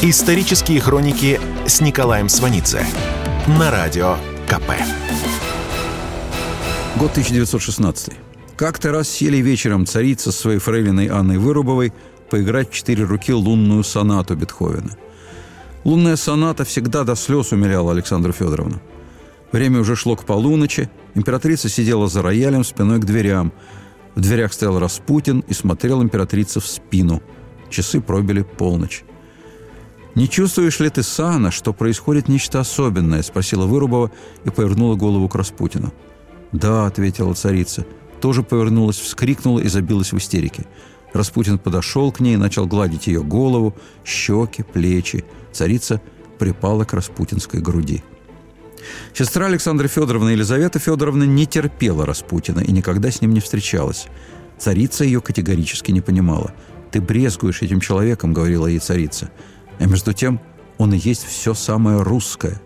Исторические 0.00 0.80
хроники 0.80 1.40
с 1.66 1.80
Николаем 1.80 2.28
Сванидзе 2.28 2.84
на 3.46 3.70
Радио 3.70 4.16
КП. 4.52 4.70
Год 6.98 7.12
1916. 7.12 8.12
Как-то 8.54 8.92
раз 8.92 9.08
сели 9.08 9.38
вечером 9.38 9.86
царица 9.86 10.30
с 10.30 10.36
своей 10.36 10.58
фрейлиной 10.58 11.06
Анной 11.06 11.38
Вырубовой 11.38 11.94
поиграть 12.28 12.70
в 12.70 12.74
четыре 12.74 13.04
руки 13.04 13.32
лунную 13.32 13.82
сонату 13.82 14.36
Бетховена. 14.36 14.90
Лунная 15.84 16.16
соната 16.16 16.66
всегда 16.66 17.04
до 17.04 17.14
слез 17.14 17.52
умиляла 17.52 17.92
Александру 17.92 18.34
Федоровну. 18.34 18.82
Время 19.52 19.80
уже 19.80 19.96
шло 19.96 20.16
к 20.16 20.26
полуночи, 20.26 20.90
императрица 21.14 21.70
сидела 21.70 22.06
за 22.08 22.20
роялем 22.20 22.62
спиной 22.62 23.00
к 23.00 23.06
дверям. 23.06 23.54
В 24.14 24.20
дверях 24.20 24.52
стоял 24.52 24.78
Распутин 24.78 25.44
и 25.48 25.54
смотрел 25.54 26.02
императрице 26.02 26.60
в 26.60 26.66
спину. 26.66 27.22
Часы 27.70 28.02
пробили 28.02 28.42
полночь. 28.42 29.02
«Не 30.14 30.28
чувствуешь 30.28 30.80
ли 30.80 30.90
ты, 30.90 31.02
Сана, 31.02 31.50
что 31.50 31.72
происходит 31.72 32.28
нечто 32.28 32.60
особенное?»– 32.60 33.22
спросила 33.22 33.66
Вырубова 33.66 34.10
и 34.44 34.50
повернула 34.50 34.94
голову 34.94 35.28
к 35.28 35.34
Распутину. 35.34 35.92
«Да»,– 36.52 36.86
ответила 36.86 37.32
царица. 37.34 37.86
Тоже 38.20 38.42
повернулась, 38.42 38.98
вскрикнула 38.98 39.60
и 39.60 39.68
забилась 39.68 40.12
в 40.12 40.18
истерике. 40.18 40.66
Распутин 41.14 41.58
подошел 41.58 42.12
к 42.12 42.20
ней, 42.20 42.36
начал 42.36 42.66
гладить 42.66 43.06
ее 43.06 43.22
голову, 43.22 43.74
щеки, 44.04 44.62
плечи. 44.62 45.24
Царица 45.52 46.00
припала 46.38 46.84
к 46.84 46.92
распутинской 46.92 47.60
груди. 47.60 48.02
Сестра 49.14 49.46
Александра 49.46 49.88
Федоровна 49.88 50.30
Елизавета 50.30 50.78
Федоровна 50.78 51.24
не 51.24 51.46
терпела 51.46 52.04
Распутина 52.04 52.60
и 52.60 52.72
никогда 52.72 53.10
с 53.10 53.20
ним 53.20 53.32
не 53.32 53.40
встречалась. 53.40 54.06
Царица 54.58 55.04
ее 55.04 55.20
категорически 55.20 55.90
не 55.90 56.00
понимала. 56.00 56.52
«Ты 56.90 57.00
брезгуешь 57.00 57.62
этим 57.62 57.80
человеком»,— 57.80 58.32
говорила 58.34 58.66
ей 58.66 58.78
царица. 58.78 59.30
А 59.78 59.86
между 59.86 60.12
тем 60.12 60.40
он 60.78 60.94
и 60.94 60.98
есть 60.98 61.24
все 61.24 61.54
самое 61.54 62.02
русское. 62.02 62.60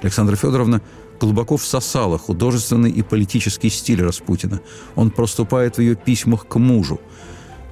Александра 0.00 0.36
Федоровна 0.36 0.82
глубоко 1.20 1.56
всосала 1.56 2.18
художественный 2.18 2.90
и 2.90 3.02
политический 3.02 3.70
стиль 3.70 4.02
Распутина. 4.02 4.60
Он 4.94 5.10
проступает 5.10 5.76
в 5.76 5.80
ее 5.80 5.94
письмах 5.94 6.46
к 6.46 6.56
мужу. 6.56 7.00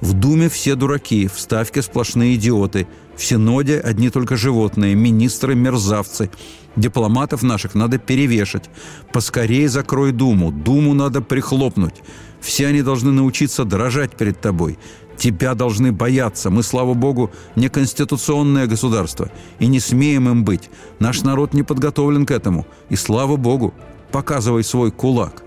В 0.01 0.13
Думе 0.13 0.49
все 0.49 0.75
дураки, 0.75 1.27
в 1.27 1.39
Ставке 1.39 1.81
сплошные 1.81 2.35
идиоты, 2.35 2.87
в 3.15 3.23
Синоде 3.23 3.79
одни 3.79 4.09
только 4.09 4.35
животные, 4.35 4.95
министры– 4.95 5.55
мерзавцы. 5.55 6.29
Дипломатов 6.75 7.43
наших 7.43 7.75
надо 7.75 7.99
перевешать. 7.99 8.69
Поскорее 9.13 9.69
закрой 9.69 10.11
Думу, 10.11 10.51
Думу 10.51 10.93
надо 10.93 11.21
прихлопнуть. 11.21 12.01
Все 12.41 12.67
они 12.67 12.81
должны 12.81 13.11
научиться 13.11 13.63
дрожать 13.63 14.17
перед 14.17 14.41
тобой. 14.41 14.77
Тебя 15.17 15.53
должны 15.53 15.91
бояться. 15.91 16.49
Мы, 16.49 16.63
слава 16.63 16.93
богу, 16.93 17.31
не 17.55 17.69
конституционное 17.69 18.67
государство. 18.67 19.29
И 19.59 19.67
не 19.67 19.79
смеем 19.79 20.29
им 20.29 20.43
быть. 20.43 20.69
Наш 20.99 21.21
народ 21.21 21.53
не 21.53 21.63
подготовлен 21.63 22.25
к 22.25 22.31
этому. 22.31 22.65
И 22.89 22.95
слава 22.95 23.35
богу, 23.35 23.73
показывай 24.11 24.63
свой 24.63 24.91
кулак. 24.91 25.43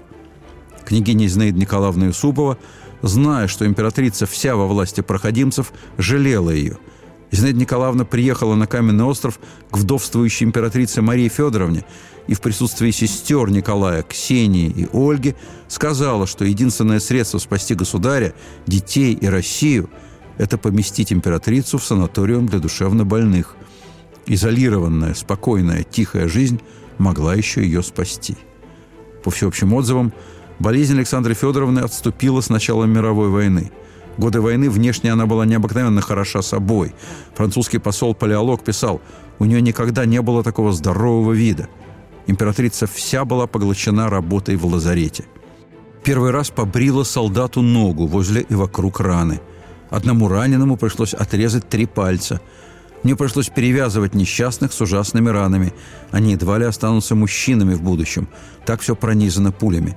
Княгиня 0.84 1.26
Зинаида 1.26 1.58
Николаевна 1.58 2.06
Юсупова, 2.06 2.58
зная, 3.02 3.48
что 3.48 3.66
императрица 3.66 4.26
вся 4.26 4.56
во 4.56 4.66
власти 4.66 5.00
проходимцев, 5.00 5.72
жалела 5.98 6.50
ее– 6.50 6.78
Зинаида 7.30 7.58
Николаевна 7.58 8.04
приехала 8.04 8.54
на 8.54 8.66
Каменный 8.66 9.04
остров 9.04 9.38
к 9.70 9.76
вдовствующей 9.76 10.46
императрице 10.46 11.02
Марии 11.02 11.28
Федоровне 11.28 11.84
и 12.26 12.34
в 12.34 12.40
присутствии 12.40 12.90
сестер 12.90 13.50
Николая, 13.50 14.02
Ксении 14.02 14.68
и 14.68 14.88
Ольги 14.92 15.34
сказала, 15.68 16.26
что 16.26 16.44
единственное 16.44 17.00
средство 17.00 17.38
спасти 17.38 17.74
государя, 17.74 18.34
детей 18.66 19.14
и 19.14 19.26
Россию– 19.26 19.90
это 20.38 20.58
поместить 20.58 21.12
императрицу 21.12 21.78
в 21.78 21.84
санаториум 21.84 22.46
для 22.46 22.58
душевнобольных. 22.58 23.56
Изолированная, 24.26 25.14
спокойная, 25.14 25.84
тихая 25.84 26.28
жизнь 26.28 26.60
могла 26.98 27.34
еще 27.34 27.62
ее 27.62 27.82
спасти. 27.82 28.36
По 29.22 29.30
всеобщим 29.30 29.72
отзывам, 29.72 30.12
болезнь 30.58 30.94
Александры 30.94 31.34
Федоровны 31.34 31.80
отступила 31.80 32.40
с 32.40 32.48
началом 32.50 32.90
мировой 32.90 33.28
войны– 33.30 33.70
годы 34.18 34.40
войны 34.40 34.70
внешне 34.70 35.12
она 35.12 35.26
была 35.26 35.44
необыкновенно 35.44 36.00
хороша 36.00 36.42
собой. 36.42 36.94
Французский 37.34 37.78
посол 37.78 38.14
Палеолог 38.14 38.64
писал, 38.64 39.00
у 39.38 39.44
нее 39.44 39.60
никогда 39.60 40.06
не 40.06 40.20
было 40.22 40.42
такого 40.42 40.72
здорового 40.72 41.32
вида. 41.32 41.68
Императрица 42.26 42.86
вся 42.86 43.24
была 43.24 43.46
поглощена 43.46 44.10
работой 44.10 44.56
в 44.56 44.66
лазарете. 44.66 45.24
Первый 46.02 46.30
раз 46.30 46.50
побрила 46.50 47.04
солдату 47.04 47.62
ногу 47.62 48.06
возле 48.06 48.42
и 48.42 48.54
вокруг 48.54 49.00
раны. 49.00 49.40
Одному 49.90 50.28
раненому 50.28 50.76
пришлось 50.76 51.14
отрезать 51.14 51.68
три 51.68 51.86
пальца. 51.86 52.40
Мне 53.02 53.14
пришлось 53.14 53.48
перевязывать 53.48 54.14
несчастных 54.14 54.72
с 54.72 54.80
ужасными 54.80 55.28
ранами. 55.28 55.72
Они 56.10 56.32
едва 56.32 56.58
ли 56.58 56.64
останутся 56.64 57.14
мужчинами 57.14 57.74
в 57.74 57.82
будущем. 57.82 58.28
Так 58.64 58.80
все 58.80 58.96
пронизано 58.96 59.52
пулями. 59.52 59.96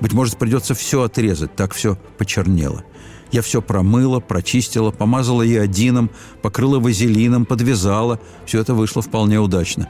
Быть 0.00 0.12
может, 0.12 0.38
придется 0.38 0.74
все 0.74 1.02
отрезать, 1.02 1.54
так 1.54 1.74
все 1.74 1.96
почернело. 2.18 2.84
Я 3.30 3.42
все 3.42 3.60
промыла, 3.60 4.20
прочистила, 4.20 4.90
помазала 4.90 5.46
иодином, 5.46 6.10
покрыла 6.40 6.78
вазелином, 6.78 7.44
подвязала. 7.44 8.20
Все 8.46 8.60
это 8.60 8.74
вышло 8.74 9.02
вполне 9.02 9.38
удачно. 9.38 9.88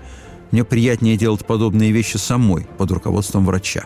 Мне 0.51 0.65
приятнее 0.65 1.17
делать 1.17 1.45
подобные 1.45 1.93
вещи 1.93 2.17
самой, 2.17 2.67
под 2.79 2.91
руководством 2.91 3.45
врача. 3.45 3.85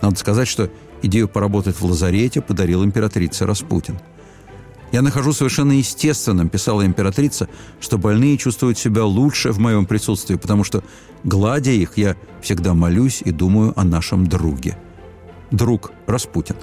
Надо 0.00 0.16
сказать, 0.16 0.48
что 0.48 0.70
идею 1.02 1.28
поработать 1.28 1.76
в 1.76 1.84
лазарете 1.84 2.40
подарил 2.40 2.84
императрице 2.84 3.46
Распутин. 3.46 3.98
Я 4.92 5.00
нахожу 5.00 5.32
совершенно 5.32 5.72
естественным, 5.72 6.50
писала 6.50 6.84
императрица, 6.84 7.48
что 7.80 7.96
больные 7.96 8.36
чувствуют 8.36 8.78
себя 8.78 9.04
лучше 9.04 9.50
в 9.50 9.58
моем 9.58 9.86
присутствии, 9.86 10.34
потому 10.34 10.64
что, 10.64 10.84
гладя 11.24 11.70
их, 11.70 11.96
я 11.96 12.16
всегда 12.42 12.74
молюсь 12.74 13.22
и 13.24 13.30
думаю 13.30 13.72
о 13.74 13.84
нашем 13.84 14.26
друге. 14.26 14.76
Друг 15.50 15.92
Распутин. 16.06 16.56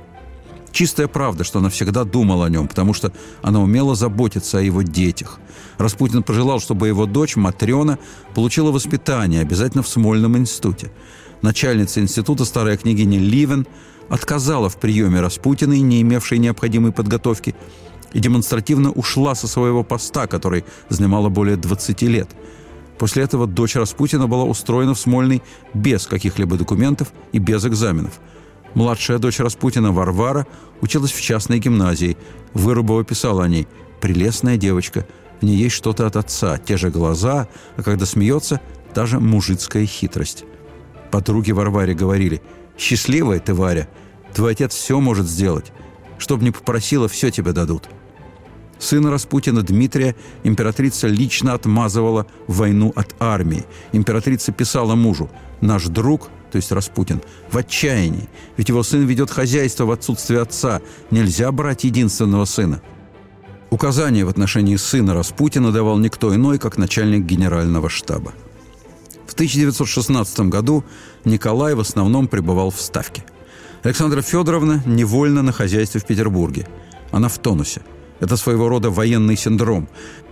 Чистая 0.71 1.07
правда, 1.07 1.43
что 1.43 1.59
она 1.59 1.69
всегда 1.69 2.03
думала 2.03 2.45
о 2.45 2.49
нем, 2.49 2.67
потому 2.67 2.93
что 2.93 3.11
она 3.41 3.61
умела 3.61 3.95
заботиться 3.95 4.59
о 4.59 4.61
его 4.61 4.81
детях. 4.81 5.39
Распутин 5.77 6.23
пожелал, 6.23 6.59
чтобы 6.59 6.87
его 6.87 7.05
дочь 7.05 7.35
Матрена 7.35 7.97
получила 8.35 8.71
воспитание 8.71 9.41
обязательно 9.41 9.83
в 9.83 9.87
Смольном 9.87 10.37
институте. 10.37 10.91
Начальница 11.41 12.01
института, 12.01 12.45
старая 12.45 12.77
княгиня 12.77 13.17
Ливен, 13.17 13.65
отказала 14.09 14.69
в 14.69 14.77
приеме 14.77 15.21
Распутиной, 15.21 15.79
не 15.81 16.01
имевшей 16.01 16.37
необходимой 16.37 16.91
подготовки, 16.91 17.55
и 18.13 18.19
демонстративно 18.19 18.91
ушла 18.91 19.35
со 19.35 19.47
своего 19.47 19.83
поста, 19.83 20.27
который 20.27 20.65
занимала 20.89 21.29
более 21.29 21.57
20 21.57 22.01
лет. 22.03 22.29
После 22.97 23.23
этого 23.23 23.47
дочь 23.47 23.75
Распутина 23.75 24.27
была 24.27 24.43
устроена 24.43 24.93
в 24.93 24.99
Смольный 24.99 25.41
без 25.73 26.05
каких-либо 26.05 26.57
документов 26.57 27.13
и 27.31 27.39
без 27.39 27.65
экзаменов. 27.65 28.19
Младшая 28.75 29.17
дочь 29.17 29.39
Распутина 29.39 29.91
Варвара 29.91 30.45
училась 30.81 31.11
в 31.11 31.21
частной 31.21 31.59
гимназии. 31.59 32.17
Вырубова 32.53 33.03
писала 33.03 33.43
о 33.43 33.47
ней 33.47 33.67
«Прелестная 33.99 34.57
девочка, 34.57 35.07
в 35.41 35.45
ней 35.45 35.57
есть 35.57 35.75
что-то 35.75 36.05
от 36.05 36.15
отца, 36.15 36.57
те 36.57 36.77
же 36.77 36.89
глаза, 36.89 37.47
а 37.75 37.83
когда 37.83 38.05
смеется, 38.05 38.61
та 38.93 39.05
же 39.05 39.19
мужицкая 39.19 39.85
хитрость». 39.85 40.45
Подруги 41.11 41.51
Варваре 41.51 41.93
говорили 41.93 42.41
«Счастливая 42.77 43.39
ты, 43.39 43.53
Варя, 43.53 43.87
твой 44.33 44.51
отец 44.51 44.73
все 44.73 44.99
может 44.99 45.27
сделать. 45.27 45.71
Чтоб 46.17 46.41
не 46.41 46.51
попросила, 46.51 47.07
все 47.07 47.31
тебе 47.31 47.51
дадут». 47.51 47.89
Сына 48.77 49.11
Распутина 49.11 49.61
Дмитрия 49.61 50.15
императрица 50.43 51.07
лично 51.07 51.53
отмазывала 51.53 52.27
войну 52.47 52.93
от 52.95 53.13
армии. 53.19 53.65
Императрица 53.91 54.53
писала 54.53 54.95
мужу 54.95 55.29
«Наш 55.59 55.85
друг, 55.85 56.29
то 56.51 56.57
есть 56.57 56.71
Распутин, 56.71 57.21
в 57.51 57.57
отчаянии, 57.57 58.29
ведь 58.57 58.69
его 58.69 58.83
сын 58.83 59.05
ведет 59.05 59.29
хозяйство 59.29 59.85
в 59.85 59.91
отсутствие 59.91 60.41
отца, 60.41 60.81
нельзя 61.11 61.51
брать 61.51 61.83
единственного 61.83 62.45
сына». 62.45 62.81
Указания 63.69 64.25
в 64.25 64.29
отношении 64.29 64.75
сына 64.77 65.13
Распутина 65.13 65.71
давал 65.71 65.99
никто 65.99 66.33
иной, 66.33 66.57
как 66.57 66.77
начальник 66.77 67.25
генерального 67.25 67.87
штаба. 67.87 68.33
В 69.27 69.33
1916 69.33 70.39
году 70.41 70.83
Николай 71.23 71.75
в 71.75 71.79
основном 71.79 72.27
пребывал 72.27 72.71
в 72.71 72.81
Ставке. 72.81 73.23
Александра 73.83 74.21
Федоровна 74.21 74.81
невольно 74.87 75.43
на 75.43 75.51
хозяйстве 75.51 76.01
в 76.01 76.05
Петербурге. 76.05 76.67
Она 77.11 77.29
в 77.29 77.37
тонусе– 77.37 77.81
это 78.19 78.37
своего 78.37 78.69
рода 78.69 78.89
военный 78.89 79.37
синдром. 79.37 79.87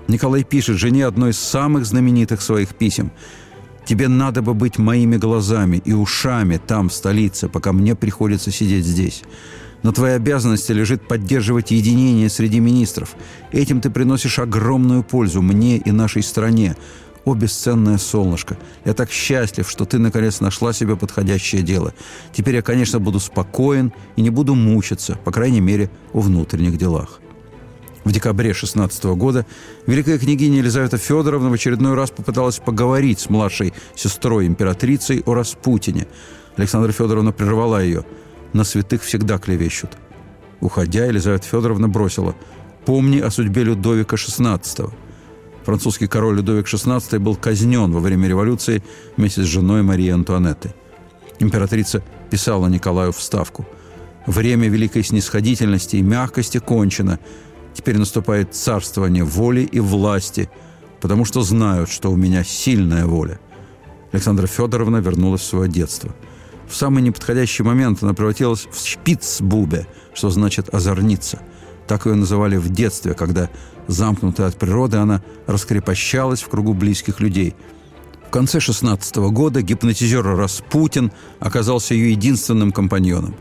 Николай 0.07 0.43
пишет 0.43 0.77
жене 0.77 1.05
одно 1.05 1.29
из 1.29 1.39
самых 1.39 1.85
знаменитых 1.85 2.41
своих 2.41 2.75
писем. 2.75 3.11
«Тебе 3.87 4.09
надо 4.09 4.41
бы 4.41 4.53
быть 4.53 4.77
моими 4.77 5.15
глазами 5.15 5.81
и 5.85 5.93
ушами 5.93 6.59
там, 6.67 6.89
в 6.89 6.93
столице, 6.93 7.47
пока 7.47 7.71
мне 7.71 7.95
приходится 7.95 8.51
сидеть 8.51 8.85
здесь. 8.85 9.23
На 9.81 9.93
твоей 9.93 10.17
обязанности 10.17 10.73
лежит 10.73 11.07
поддерживать 11.07 11.71
единение 11.71 12.29
среди 12.29 12.59
министров. 12.59 13.15
Этим 13.51 13.79
ты 13.79 13.89
приносишь 13.89 14.39
огромную 14.39 15.03
пользу 15.03 15.41
мне 15.41 15.77
и 15.77 15.91
нашей 15.91 16.21
стране. 16.21 16.75
О, 17.23 17.33
бесценное 17.33 17.97
солнышко! 17.97 18.57
Я 18.83 18.93
так 18.93 19.09
счастлив, 19.09 19.69
что 19.69 19.85
ты, 19.85 19.99
наконец, 19.99 20.41
нашла 20.41 20.73
себе 20.73 20.97
подходящее 20.97 21.61
дело. 21.61 21.93
Теперь 22.33 22.55
я, 22.55 22.61
конечно, 22.61 22.99
буду 22.99 23.19
спокоен 23.19 23.93
и 24.17 24.21
не 24.21 24.29
буду 24.29 24.55
мучиться, 24.55 25.17
по 25.23 25.31
крайней 25.31 25.61
мере, 25.61 25.89
о 26.11 26.19
внутренних 26.19 26.77
делах». 26.77 27.21
В 28.07 28.11
декабре 28.13 28.53
16 28.53 29.03
года 29.17 29.45
великая 29.85 30.17
княгиня 30.17 30.59
Елизавета 30.59 30.97
Федоровна 30.97 31.49
в 31.49 31.53
очередной 31.53 31.93
раз 31.93 32.09
попыталась 32.09 32.57
поговорить 32.57 33.19
с 33.19 33.29
младшей 33.29 33.73
сестрой 33.95 34.47
императрицей 34.47 35.23
о 35.25 35.33
Распутине. 35.33 36.07
Александра 36.55 36.93
Федоровна 36.93 37.33
прервала 37.33 37.83
ее. 37.83 38.05
«На 38.53 38.63
святых 38.63 39.03
всегда 39.03 39.39
клевещут». 39.39 39.97
Уходя, 40.61 41.03
Елизавета 41.03 41.45
Федоровна 41.47 41.89
бросила 41.89 42.33
«Помни 42.85 43.19
о 43.19 43.29
судьбе 43.29 43.63
Людовика 43.63 44.15
XVI». 44.15 44.89
Французский 45.65 46.07
король 46.07 46.37
Людовик 46.37 46.65
XVI 46.65 47.19
был 47.19 47.35
казнен 47.35 47.91
во 47.91 47.99
время 47.99 48.29
революции 48.29 48.81
вместе 49.17 49.41
с 49.41 49.47
женой 49.47 49.83
Марии 49.83 50.11
Антуанеттой. 50.11 50.71
Императрица 51.39 52.01
писала 52.29 52.67
Николаю 52.67 53.11
вставку 53.11 53.67
«Время 54.27 54.69
великой 54.69 55.03
снисходительности 55.03 55.97
и 55.97 56.01
мягкости 56.01 56.59
кончено. 56.59 57.19
Теперь 57.77 57.99
наступает 57.99 58.55
царствование 58.55 59.23
воли 59.23 59.61
и 59.61 59.79
власти, 59.79 60.49
потому 60.99 61.25
что 61.25 61.43
знают, 61.43 61.91
что 61.91 62.11
у 62.11 62.15
меня 62.15 62.43
сильная 62.43 63.05
воля. 63.05 63.39
Александра 64.11 64.47
Федоровна 64.47 64.97
вернулась 64.97 65.41
в 65.41 65.45
свое 65.45 65.69
детство. 65.69 66.15
В 66.67 66.75
самый 66.75 67.03
неподходящий 67.03 67.61
момент 67.61 68.01
она 68.01 68.15
превратилась 68.15 68.67
в 68.71 68.83
шпицбубе, 68.83 69.85
что 70.15 70.31
значит 70.31 70.73
«озорница». 70.73 71.39
Так 71.87 72.07
ее 72.07 72.15
называли 72.15 72.57
в 72.57 72.67
детстве, 72.69 73.13
когда, 73.13 73.47
замкнутая 73.85 74.47
от 74.47 74.57
природы, 74.57 74.97
она 74.97 75.21
раскрепощалась 75.45 76.41
в 76.41 76.49
кругу 76.49 76.73
близких 76.73 77.19
людей. 77.19 77.55
В 78.27 78.31
конце 78.31 78.59
16 78.59 79.17
-го 79.17 79.29
года 79.29 79.61
гипнотизер 79.61 80.25
Распутин 80.25 81.11
оказался 81.39 81.93
ее 81.93 82.11
единственным 82.11 82.71
компаньоном. 82.71 83.35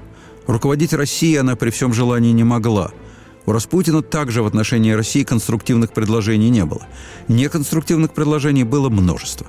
Руководить 0.47 0.93
Россией 0.93 1.39
она 1.39 1.57
при 1.57 1.71
всем 1.71 1.95
желании 1.95 2.33
не 2.33 2.45
могла– 2.45 2.91
у 3.47 3.53
Распутина 3.53 4.03
также 4.03 4.43
в 4.43 4.47
отношении 4.47 4.91
России 4.91 5.23
конструктивных 5.23 5.93
предложений 5.93 6.51
не 6.51 6.65
было. 6.65 6.87
Неконструктивных 7.29 8.13
предложений 8.13 8.65
было 8.65 8.89
множество. 8.89 9.47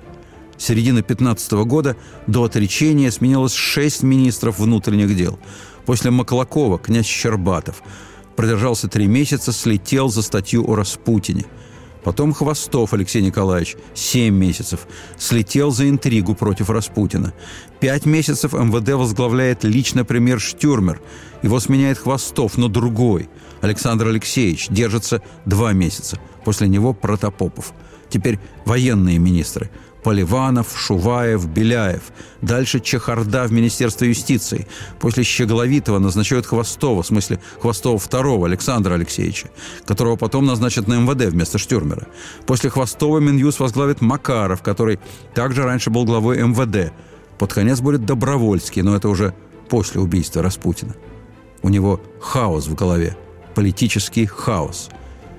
С 0.57 0.65
середины 0.65 1.01
15 1.01 1.51
года 1.65 1.95
до 2.27 2.43
отречения 2.43 3.11
сменилось 3.11 3.53
шесть 3.53 4.03
министров 4.03 4.59
внутренних 4.59 5.15
дел. 5.15 5.39
После 5.85 6.11
Маклакова 6.11 6.77
князь 6.77 7.05
Щербатов 7.05 7.81
продержался 8.35 8.87
три 8.87 9.07
месяца, 9.07 9.51
слетел 9.51 10.09
за 10.09 10.21
статью 10.21 10.63
о 10.69 10.75
Распутине– 10.75 11.45
Потом 12.07 12.31
Хвостов 12.31 12.93
Алексей 12.93 13.21
Николаевич, 13.21 13.75
7 13.93 14.33
месяцев, 14.33 14.87
слетел 15.17 15.71
за 15.71 15.89
интригу 15.89 16.35
против 16.35 16.69
Распутина. 16.69 17.33
Пять 17.81 18.05
месяцев 18.05 18.53
МВД 18.53 18.93
возглавляет 18.93 19.65
лично 19.65 20.05
премьер 20.05 20.39
Штюрмер. 20.39 21.01
Его 21.43 21.59
сменяет 21.59 21.97
Хвостов, 21.97 22.57
но 22.57 22.69
другой. 22.69 23.27
Александр 23.59 24.07
Алексеевич 24.07 24.69
держится 24.69 25.21
два 25.43 25.73
месяца. 25.73 26.17
После 26.45 26.69
него 26.69 26.93
Протопопов. 26.93 27.73
Теперь 28.09 28.39
военные 28.63 29.19
министры– 29.19 29.69
Поливанов, 30.07 30.67
Шуваев, 30.73 31.49
Беляев. 31.49 32.13
Дальше 32.41 32.79
Чехарда 32.79 33.43
в 33.43 33.51
Министерство 33.51 34.05
юстиции. 34.05 34.65
После 35.01 35.25
Щегловитова 35.25 35.99
назначают 35.99 36.45
Хвостова, 36.45 37.01
в 37.01 37.07
смысле 37.07 37.41
Хвостова 37.59 37.97
второго, 37.97 38.47
Александра 38.47 38.93
Алексеевича, 38.93 39.49
которого 39.85 40.15
потом 40.15 40.45
назначат 40.45 40.87
на 40.87 40.93
МВД 41.01 41.25
вместо 41.33 41.57
Штюрмера. 41.57 42.07
После 42.45 42.69
Хвостова 42.69 43.19
Минюс 43.19 43.59
возглавит 43.59 43.99
Макаров, 43.99 44.61
который 44.61 44.97
также 45.33 45.63
раньше 45.63 45.89
был 45.89 46.05
главой 46.05 46.41
МВД. 46.41 46.93
Под 47.37 47.51
конец 47.51 47.81
будет 47.81 48.05
Добровольский, 48.05 48.83
но 48.83 48.95
это 48.95 49.09
уже 49.09 49.33
после 49.67 49.99
убийства 49.99 50.41
Распутина. 50.41 50.95
У 51.63 51.67
него 51.67 51.99
хаос 52.21 52.67
в 52.67 52.75
голове, 52.75 53.17
политический 53.55 54.25
хаос. 54.25 54.87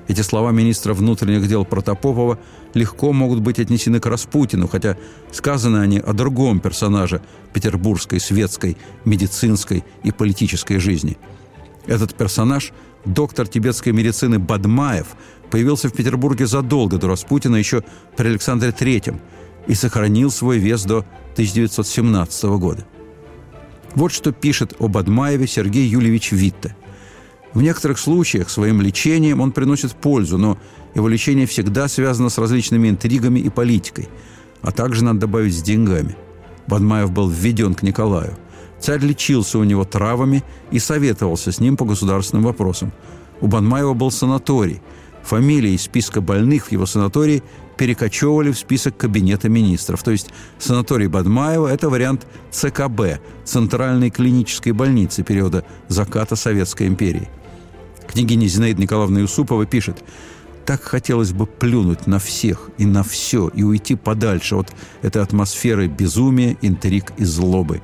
Эти 0.09 0.20
слова 0.20 0.50
министра 0.50 0.92
внутренних 0.92 1.48
дел 1.48 1.64
Протопопова– 1.64 2.38
легко 2.74 3.12
могут 3.12 3.40
быть 3.40 3.59
отнесены 3.59 4.00
к 4.00 4.07
Распутину, 4.07 4.68
хотя 4.68 4.96
сказаны 5.33 5.78
они 5.78 5.98
о 5.98 6.12
другом 6.12 6.61
персонаже 6.61 7.20
петербургской, 7.52 8.20
светской, 8.20 8.76
медицинской 9.04 9.85
и 10.02 10.12
политической 10.12 10.78
жизни. 10.78 11.16
Этот 11.87 12.14
персонаж, 12.14 12.72
доктор 13.04 13.48
тибетской 13.48 13.92
медицины 13.92 14.38
Бадмаев, 14.38 15.07
появился 15.50 15.88
в 15.88 15.92
Петербурге 15.92 16.46
задолго 16.46 16.98
до 16.98 17.09
Распутина, 17.09 17.57
еще 17.57 17.83
при 18.16 18.28
Александре 18.28 18.70
III, 18.70 19.18
и 19.66 19.74
сохранил 19.74 20.31
свой 20.31 20.59
вес 20.59 20.85
до 20.85 20.98
1917 21.33 22.44
года. 22.59 22.85
Вот 23.94 24.12
что 24.12 24.33
пишет 24.33 24.74
о 24.78 24.88
Бадмаеве 24.88 25.46
Сергей 25.46 25.87
Юльевич 25.87 26.33
Витте. 26.33 26.76
В 27.54 27.62
некоторых 27.62 27.98
случаях 27.98 28.50
своим 28.50 28.83
лечением 28.83 29.40
он 29.40 29.52
приносит 29.52 29.92
пользу, 29.94 30.37
но 30.37 30.59
его 30.94 31.09
лечение 31.09 31.46
всегда 31.46 31.88
связано 31.88 32.29
с 32.29 32.38
различными 32.38 32.88
интригами 32.88 33.40
и 33.40 33.48
политикой, 33.48 34.09
а 34.62 34.72
также, 34.72 35.05
надо 35.05 35.20
добавить, 35.20 35.55
с 35.55 35.62
деньгами. 35.62 36.16
Бадмаев 36.66 37.11
был 37.11 37.29
введен 37.29 37.74
к 37.74 37.83
Николаю. 37.83 38.37
Царь 38.81 39.01
лечился 39.01 39.59
у 39.59 39.64
него 39.64 39.85
травами 39.85 40.44
и 40.70 40.79
советовался 40.79 41.51
с 41.51 41.61
ним 41.61 41.77
по 41.77 41.85
государственным 41.85 42.44
вопросам. 42.44 42.92
У 43.40 43.46
Банмаева 43.46 43.94
был 43.94 44.11
санаторий. 44.11 44.81
Фамилии 45.22 45.72
из 45.72 45.83
списка 45.83 46.20
больных 46.20 46.66
в 46.66 46.72
его 46.72 46.87
санатории 46.87 47.42
перекочевывали 47.77 48.51
в 48.51 48.59
список 48.59 48.96
Кабинета 48.96 49.48
министров. 49.48 50.03
То 50.03 50.11
есть 50.11 50.29
санаторий 50.59 51.07
Бадмаева– 51.07 51.68
это 51.72 51.88
вариант 51.88 52.27
ЦКБ– 52.51 53.20
Центральной 53.44 54.11
клинической 54.11 54.72
больницы 54.72 55.22
периода 55.22 55.64
заката 55.88 56.35
Советской 56.37 56.87
империи. 56.87 57.29
Княгиня 58.09 58.46
Зинаида 58.46 58.81
Николаевна 58.81 59.20
Юсупова 59.20 59.66
пишет 59.66 60.03
так 60.68 60.83
хотелось 60.83 61.33
бы 61.33 61.46
плюнуть 61.46 62.07
на 62.07 62.18
всех 62.18 62.68
и 62.76 62.85
на 62.85 63.02
все 63.02 63.48
и 63.48 63.62
уйти 63.62 63.94
подальше 63.94 64.54
от 64.54 64.70
этой 65.00 65.22
атмосферы 65.22 65.87
безумия, 65.87 66.59
интриг 66.61 67.14
и 67.16 67.24
злобы. 67.24 67.81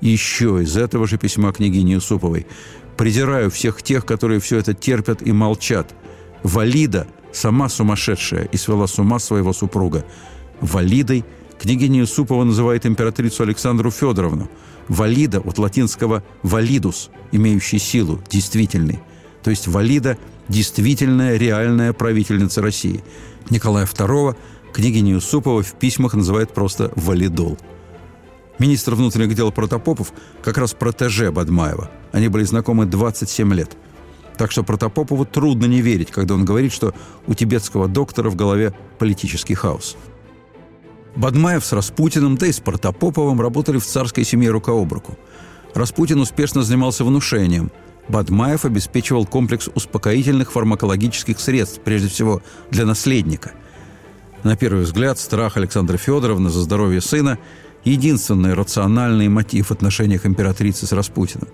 Еще 0.00 0.60
из 0.64 0.76
этого 0.76 1.06
же 1.06 1.16
письма 1.16 1.52
княгини 1.52 1.92
Юсуповой. 1.92 2.48
«Презираю 2.96 3.52
всех 3.52 3.84
тех, 3.84 4.04
которые 4.04 4.40
все 4.40 4.58
это 4.58 4.74
терпят 4.74 5.22
и 5.22 5.30
молчат. 5.30 5.94
Валида 6.42 7.06
сама 7.30 7.68
сумасшедшая 7.68 8.46
и 8.46 8.56
свела 8.56 8.88
с 8.88 8.98
ума 8.98 9.20
своего 9.20 9.52
супруга. 9.52 10.04
Валидой 10.60 11.24
княгиня 11.60 12.00
Юсупова 12.00 12.42
называет 12.42 12.84
императрицу 12.84 13.44
Александру 13.44 13.92
Федоровну. 13.92 14.50
Валида 14.88 15.38
от 15.38 15.58
латинского 15.58 16.24
«валидус», 16.42 17.10
имеющий 17.30 17.78
силу, 17.78 18.20
действительный. 18.28 18.98
То 19.44 19.50
есть 19.50 19.68
валида– 19.68 20.18
действительная, 20.48 21.36
реальная 21.36 21.92
правительница 21.92 22.62
России. 22.62 23.02
Николая 23.50 23.86
II 23.86 24.36
княгиня 24.72 25.14
Юсупова 25.14 25.62
в 25.62 25.74
письмах 25.74 26.14
называет 26.14 26.52
просто 26.52 26.92
«валидол». 26.96 27.58
Министр 28.58 28.94
внутренних 28.94 29.34
дел 29.34 29.52
Протопопов 29.52 30.12
как 30.42 30.58
раз 30.58 30.74
протеже 30.74 31.30
Бадмаева. 31.30 31.90
Они 32.10 32.28
были 32.28 32.42
знакомы 32.42 32.86
27 32.86 33.54
лет. 33.54 33.76
Так 34.36 34.50
что 34.50 34.64
Протопопову 34.64 35.24
трудно 35.24 35.66
не 35.66 35.80
верить, 35.80 36.10
когда 36.10 36.34
он 36.34 36.44
говорит, 36.44 36.72
что 36.72 36.92
у 37.26 37.34
тибетского 37.34 37.86
доктора 37.86 38.30
в 38.30 38.36
голове 38.36 38.74
политический 38.98 39.54
хаос. 39.54 39.96
Бадмаев 41.14 41.64
с 41.64 41.72
Распутиным, 41.72 42.36
да 42.36 42.46
и 42.46 42.52
с 42.52 42.60
Протопоповым 42.60 43.40
работали 43.40 43.78
в 43.78 43.86
царской 43.86 44.24
семье 44.24 44.50
рука 44.50 44.72
об 44.72 44.92
руку. 44.92 45.16
Распутин 45.74 46.20
успешно 46.20 46.62
занимался 46.62 47.04
внушением– 47.04 47.70
Бадмаев 48.08 48.64
обеспечивал 48.64 49.26
комплекс 49.26 49.68
успокоительных 49.74 50.52
фармакологических 50.52 51.38
средств, 51.38 51.80
прежде 51.84 52.08
всего 52.08 52.42
для 52.70 52.86
наследника. 52.86 53.52
На 54.44 54.56
первый 54.56 54.84
взгляд, 54.84 55.18
страх 55.18 55.56
Александра 55.56 55.96
Федоровны 55.96 56.48
за 56.50 56.60
здоровье 56.60 57.00
сына– 57.00 57.38
единственный 57.84 58.54
рациональный 58.54 59.28
мотив 59.28 59.68
в 59.68 59.72
отношениях 59.72 60.26
императрицы 60.26 60.86
с 60.86 60.92
Распутиным. 60.92 61.48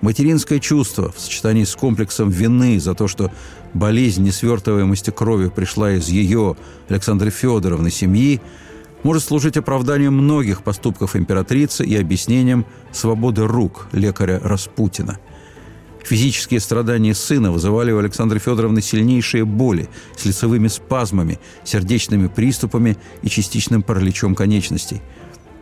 Материнское 0.00 0.58
чувство 0.58 1.12
в 1.12 1.20
сочетании 1.20 1.64
с 1.64 1.76
комплексом 1.76 2.30
вины 2.30 2.80
за 2.80 2.94
то, 2.94 3.06
что 3.06 3.30
болезнь 3.74 4.22
несвертываемости 4.22 5.10
крови 5.10 5.48
пришла 5.48 5.92
из 5.92 6.08
ее, 6.08 6.56
Александры 6.88 7.30
Федоровны, 7.30 7.90
семьи, 7.90 8.40
может 9.02 9.22
служить 9.22 9.56
оправданием 9.56 10.14
многих 10.14 10.62
поступков 10.62 11.16
императрицы 11.16 11.84
и 11.84 11.96
объяснением 11.96 12.64
свободы 12.92 13.46
рук 13.46 13.88
лекаря 13.92 14.40
Распутина– 14.40 15.18
Физические 16.04 16.60
страдания 16.60 17.14
сына 17.14 17.52
вызывали 17.52 17.92
у 17.92 17.98
Александры 17.98 18.38
Федоровны 18.38 18.82
сильнейшие 18.82 19.44
боли 19.44 19.88
с 20.16 20.24
лицевыми 20.24 20.68
спазмами, 20.68 21.38
сердечными 21.64 22.26
приступами 22.26 22.96
и 23.22 23.28
частичным 23.28 23.82
параличом 23.82 24.34
конечностей. 24.34 25.02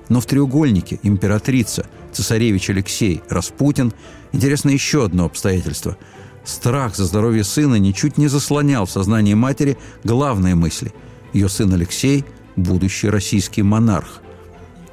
Но 0.09 0.21
в 0.21 0.27
треугольнике 0.27 1.01
императрица, 1.03 1.87
цесаревич 2.13 2.71
Алексей, 2.71 3.21
Распутин 3.29 3.93
интересно 4.33 4.71
еще 4.71 5.05
одно 5.05 5.27
обстоятельство. 5.27 5.99
Страх 6.45 6.97
за 6.97 7.05
здоровье 7.05 7.45
сына 7.45 7.75
ничуть 7.75 8.17
не 8.17 8.29
заслонял 8.29 8.87
в 8.87 8.91
сознании 8.91 9.35
матери 9.35 9.77
главные 10.03 10.55
мысли. 10.55 10.95
Ее 11.35 11.49
сын 11.51 11.73
Алексей– 11.75 12.25
будущий 12.57 13.11
российский 13.11 13.63
монарх. 13.63 14.23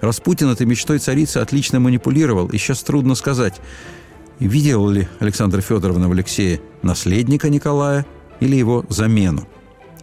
Распутин 0.01 0.49
этой 0.49 0.65
мечтой 0.65 0.99
царицы 0.99 1.37
отлично 1.37 1.79
манипулировал, 1.79 2.47
и 2.47 2.57
сейчас 2.57 2.83
трудно 2.83 3.15
сказать– 3.15 3.55
Видела 4.39 4.89
ли 4.89 5.07
Александра 5.19 5.61
Федоровна 5.61 6.09
в 6.09 6.11
Алексее 6.11 6.59
наследника 6.81 7.49
Николая 7.49 8.05
или 8.39 8.55
его 8.55 8.85
замену? 8.89 9.47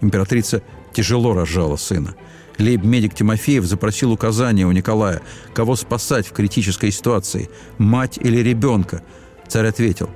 Императрица 0.01 0.63
тяжело 0.93 1.35
рожала 1.35 1.77
сына. 1.77 2.15
Лейб-медик 2.59 3.15
Тимофеев 3.15 3.65
запросил 3.65 4.13
указания 4.13 4.67
у 4.67 4.73
Николая, 4.73 5.23
кого 5.55 5.77
спасать 5.77 6.27
в 6.27 6.33
критической 6.33 6.91
ситуации, 6.91 7.51
мать 7.79 8.19
или 8.19 8.39
ребенка. 8.39 9.03
Царь 9.49 9.67
ответил, 9.67 10.11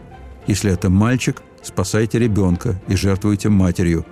если 0.47 0.73
это 0.73 0.91
мальчик, 0.91 1.43
спасайте 1.63 2.19
ребенка 2.19 2.81
и 2.89 2.97
жертвуйте 2.97 3.49
матерью. 3.49 4.07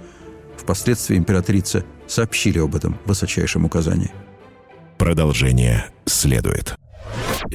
Впоследствии 0.56 1.16
императрица 1.16 1.84
сообщили 2.06 2.58
об 2.58 2.74
этом 2.74 2.98
высочайшем 3.04 3.64
указании. 3.64 4.12
Продолжение 4.98 5.86
следует. 6.06 6.76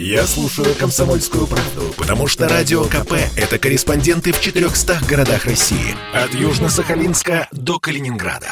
Я 0.02 0.26
слушаю 0.26 0.74
«Комсомольскую 0.76 1.46
правду», 1.46 1.94
потому 1.98 2.26
что 2.26 2.48
«Радио 2.48 2.86
КП»— 2.86 3.16
это 3.36 3.60
корреспонденты 3.60 4.32
в 4.32 4.40
400 4.40 5.02
городах 5.06 5.44
России. 5.44 5.94
От 6.14 6.34
Южно-Сахалинска 6.34 7.48
до 7.52 7.80
Калининграда. 7.80 8.50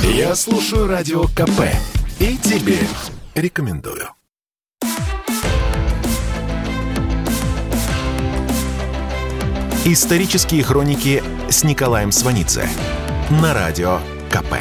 Я 0.00 0.34
слушаю 0.34 0.86
«Радио 0.86 1.24
КП» 1.24 1.68
и 2.18 2.38
тебе 2.38 2.78
рекомендую. 3.34 4.08
Исторические 9.84 10.62
хроники 10.62 11.22
с 11.50 11.62
Николаем 11.62 12.10
Сванидзе 12.10 12.66
на 13.28 13.52
Радио 13.52 14.00
КП. 14.30 14.54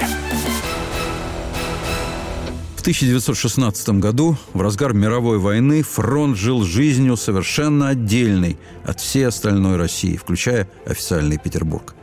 1916 2.86 3.90
году, 4.00 4.38
в 4.54 4.62
разгар 4.62 4.94
мировой 4.94 5.40
войны, 5.40 5.82
фронт 5.82 6.38
жил 6.38 6.64
жизнью 6.64 7.18
совершенно 7.18 7.90
отдельной 7.90 8.60
от 8.84 9.02
всей 9.02 9.26
остальной 9.26 9.78
России, 9.78 10.18
включая 10.18 10.70
официальный 10.86 11.40
Петербург. 11.40 11.96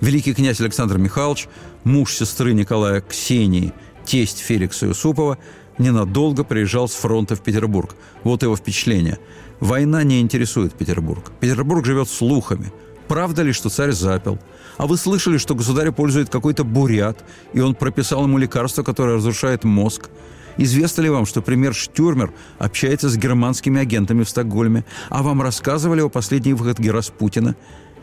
Великий 0.00 0.34
князь 0.34 0.60
Александр 0.60 0.98
Михайлович, 0.98 1.46
муж 1.84 2.14
сестры 2.14 2.52
Николая 2.52 3.00
Ксении, 3.00 3.72
тесть 4.04 4.40
Феликса 4.40 4.86
Юсупова, 4.86 5.38
ненадолго 5.78 6.42
приезжал 6.42 6.88
с 6.88 6.94
фронта 6.94 7.36
в 7.36 7.40
Петербург. 7.40 7.94
Вот 8.24 8.42
его 8.42 8.56
впечатление. 8.56 9.20
Война 9.60 10.02
не 10.02 10.20
интересует 10.20 10.74
Петербург. 10.74 11.30
Петербург 11.38 11.86
живет 11.86 12.08
слухами. 12.08 12.72
Правда 13.06 13.42
ли, 13.42 13.52
что 13.52 13.68
царь 13.68 13.92
запил? 13.92 14.40
А 14.76 14.86
вы 14.86 14.96
слышали, 14.96 15.38
что 15.38 15.54
государя 15.54 15.92
пользует 15.92 16.30
какой-то 16.30 16.64
бурят, 16.64 17.24
и 17.52 17.60
он 17.60 17.74
прописал 17.74 18.24
ему 18.24 18.38
лекарство, 18.38 18.82
которое 18.82 19.16
разрушает 19.16 19.64
мозг? 19.64 20.10
Известно 20.56 21.02
ли 21.02 21.10
вам, 21.10 21.26
что 21.26 21.42
пример 21.42 21.74
Штюрмер 21.74 22.32
общается 22.58 23.08
с 23.08 23.16
германскими 23.16 23.80
агентами 23.80 24.22
в 24.22 24.28
Стокгольме? 24.28 24.84
А 25.10 25.22
вам 25.22 25.42
рассказывали 25.42 26.00
о 26.00 26.08
последней 26.08 26.54
выходке 26.54 26.90
Распутина? 26.90 27.56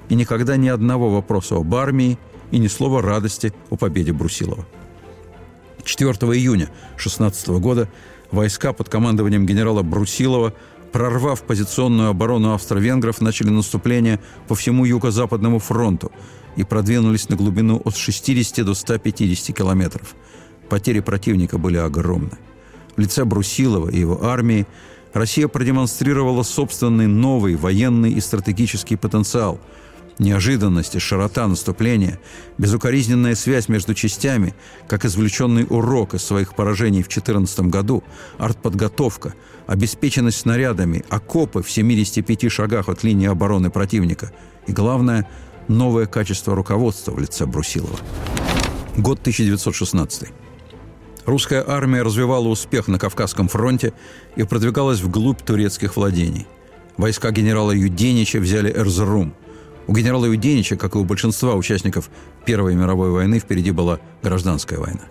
И 0.09 0.15
никогда 0.15 0.57
ни 0.57 0.67
одного 0.67 1.09
вопроса 1.09 1.55
об 1.55 1.73
армии 1.75 2.17
и 2.51 2.57
ни 2.57 2.67
слова 2.67 3.01
радости 3.01 3.53
о 3.69 3.77
победе 3.77 4.11
Брусилова. 4.11 4.65
4 5.83 6.11
июня 6.11 6.69
16 6.97 7.47
года 7.59 7.89
войска 8.31 8.73
под 8.73 8.89
командованием 8.89 9.45
генерала 9.45 9.81
Брусилова 9.81 10.53
прорвав 10.91 11.43
позиционную 11.43 12.09
оборону 12.09 12.53
австро-венгров, 12.53 13.21
начали 13.21 13.49
наступление 13.49 14.19
по 14.47 14.55
всему 14.55 14.85
юго-западному 14.85 15.59
фронту 15.59 16.11
и 16.55 16.63
продвинулись 16.63 17.29
на 17.29 17.35
глубину 17.35 17.81
от 17.83 17.95
60 17.95 18.65
до 18.65 18.73
150 18.73 19.55
километров– 19.55 20.15
Потери 20.71 21.01
противника 21.01 21.57
были 21.57 21.75
огромны. 21.75 22.37
В 22.95 23.01
лице 23.01 23.25
Брусилова 23.25 23.89
и 23.89 23.99
его 23.99 24.23
армии 24.23 24.65
Россия 25.11 25.49
продемонстрировала 25.49 26.43
собственный 26.43 27.07
новый 27.07 27.57
военный 27.57 28.13
и 28.13 28.21
стратегический 28.21 28.95
потенциал. 28.95 29.59
Неожиданность 30.17 30.95
и 30.95 30.99
широта 30.99 31.45
наступления, 31.47 32.21
безукоризненная 32.57 33.35
связь 33.35 33.67
между 33.67 33.93
частями, 33.93 34.55
как 34.87 35.03
извлеченный 35.03 35.67
урок 35.69 36.13
из 36.13 36.23
своих 36.23 36.55
поражений 36.55 37.03
в 37.03 37.09
2014 37.09 37.59
году, 37.67 38.01
артподготовка, 38.37 39.33
обеспеченность 39.67 40.39
снарядами, 40.39 41.03
окопы 41.09 41.63
в 41.63 41.69
75 41.69 42.49
шагах 42.49 42.87
от 42.87 43.03
линии 43.03 43.27
обороны 43.27 43.71
противника 43.71 44.31
и, 44.67 44.71
главное, 44.71 45.27
новое 45.71 46.05
качество 46.05 46.55
руководства 46.55 47.11
в 47.11 47.19
лице 47.19 47.45
Брусилова. 47.45 47.97
Год 48.97 49.19
1916. 49.21 50.29
Русская 51.25 51.63
армия 51.65 52.01
развивала 52.01 52.47
успех 52.47 52.87
на 52.87 52.99
Кавказском 52.99 53.47
фронте 53.47 53.93
и 54.35 54.43
продвигалась 54.43 54.99
вглубь 54.99 55.41
турецких 55.41 55.95
владений. 55.95 56.45
Войска 56.97 57.31
генерала 57.31 57.71
Юденича 57.71 58.39
взяли 58.39 58.71
Эрзрум. 58.71 59.33
У 59.87 59.93
генерала 59.95 60.25
Юденича, 60.25 60.75
как 60.75 60.95
и 60.95 60.97
у 60.97 61.05
большинства 61.05 61.55
участников 61.55 62.09
Первой 62.45 62.75
мировой 62.75 63.11
войны, 63.11 63.39
впереди 63.39 63.71
была 63.71 63.99
гражданская 64.21 64.79
война. 64.79 65.03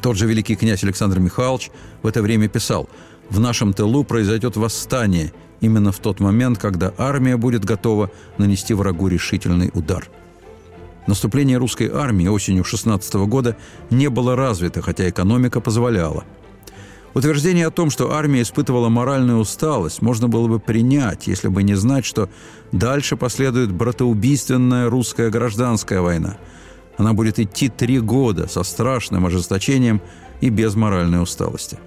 Тот 0.00 0.16
же 0.16 0.26
великий 0.26 0.56
князь 0.56 0.82
Александр 0.82 1.20
Михайлович 1.20 1.70
в 2.02 2.06
это 2.06 2.22
время 2.22 2.48
писал 2.48 2.88
«В 3.30 3.38
нашем 3.38 3.72
тылу 3.72 4.04
произойдет 4.04 4.56
восстание 4.56 5.32
именно 5.62 5.92
в 5.92 5.98
тот 5.98 6.20
момент, 6.20 6.58
когда 6.58 6.92
армия 6.98 7.38
будет 7.38 7.64
готова 7.64 8.10
нанести 8.36 8.74
врагу 8.74 9.08
решительный 9.08 9.70
удар». 9.72 10.10
Наступление 11.06 11.56
русской 11.56 11.90
армии 11.92 12.28
осенью 12.28 12.64
16 12.64 13.14
года 13.26 13.56
не 13.90 14.08
было 14.08 14.36
развито, 14.36 14.82
хотя 14.82 15.08
экономика 15.08 15.60
позволяла. 15.60 16.24
Утверждение 17.14 17.66
о 17.66 17.70
том, 17.70 17.90
что 17.90 18.12
армия 18.12 18.42
испытывала 18.42 18.88
моральную 18.88 19.38
усталость, 19.38 20.00
можно 20.00 20.28
было 20.28 20.48
бы 20.48 20.58
принять, 20.58 21.26
если 21.26 21.48
бы 21.48 21.62
не 21.62 21.74
знать, 21.74 22.06
что 22.06 22.30
дальше 22.70 23.16
последует 23.16 23.70
братоубийственная 23.70 24.88
русская 24.88 25.28
гражданская 25.28 26.00
война. 26.00 26.38
Она 26.96 27.12
будет 27.12 27.38
идти 27.38 27.68
три 27.68 28.00
года 28.00 28.48
со 28.48 28.62
страшным 28.62 29.26
ожесточением 29.26 30.00
и 30.40 30.48
без 30.48 30.74
моральной 30.74 31.22
усталости. 31.22 31.78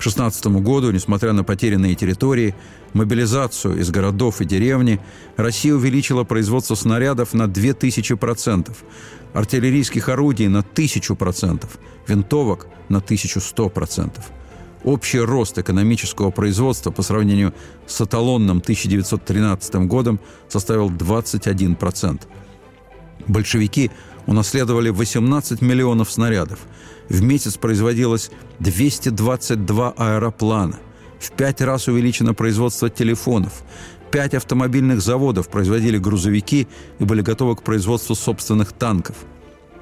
К 0.00 0.02
16 0.02 0.46
году, 0.46 0.92
несмотря 0.92 1.34
на 1.34 1.44
потерянные 1.44 1.94
территории, 1.94 2.54
мобилизацию 2.94 3.78
из 3.78 3.90
городов 3.90 4.40
и 4.40 4.46
деревни, 4.46 4.98
Россия 5.36 5.74
увеличила 5.74 6.24
производство 6.24 6.74
снарядов 6.74 7.34
на 7.34 7.42
2000%, 7.42 8.74
артиллерийских 9.34 10.08
орудий 10.08 10.48
на 10.48 10.60
1000%, 10.60 11.66
винтовок 12.08 12.66
на 12.88 12.96
1100%. 12.96 14.10
Общий 14.84 15.20
рост 15.20 15.58
экономического 15.58 16.30
производства 16.30 16.90
по 16.90 17.02
сравнению 17.02 17.52
с 17.86 18.00
эталонным 18.00 18.60
1913 18.60 19.74
годом 19.86 20.18
составил 20.48 20.88
21%. 20.88 22.22
Большевики 23.28 23.90
унаследовали 24.26 24.90
18 24.90 25.62
миллионов 25.62 26.10
снарядов– 26.10 26.60
в 27.10 27.22
месяц 27.22 27.56
производилось 27.56 28.30
222 28.60 29.94
аэроплана. 29.96 30.78
В 31.18 31.32
пять 31.32 31.60
раз 31.60 31.88
увеличено 31.88 32.34
производство 32.34 32.88
телефонов. 32.88 33.64
Пять 34.12 34.34
автомобильных 34.34 35.00
заводов 35.00 35.48
производили 35.48 35.98
грузовики 35.98 36.68
и 37.00 37.04
были 37.04 37.20
готовы 37.22 37.56
к 37.56 37.62
производству 37.62 38.14
собственных 38.14 38.72
танков. 38.72 39.16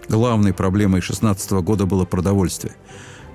Главной 0.09 0.55
проблемой 0.55 1.03
16 1.03 1.51
года 1.53 1.85
было 1.85 2.07
продовольствие. 2.07 2.75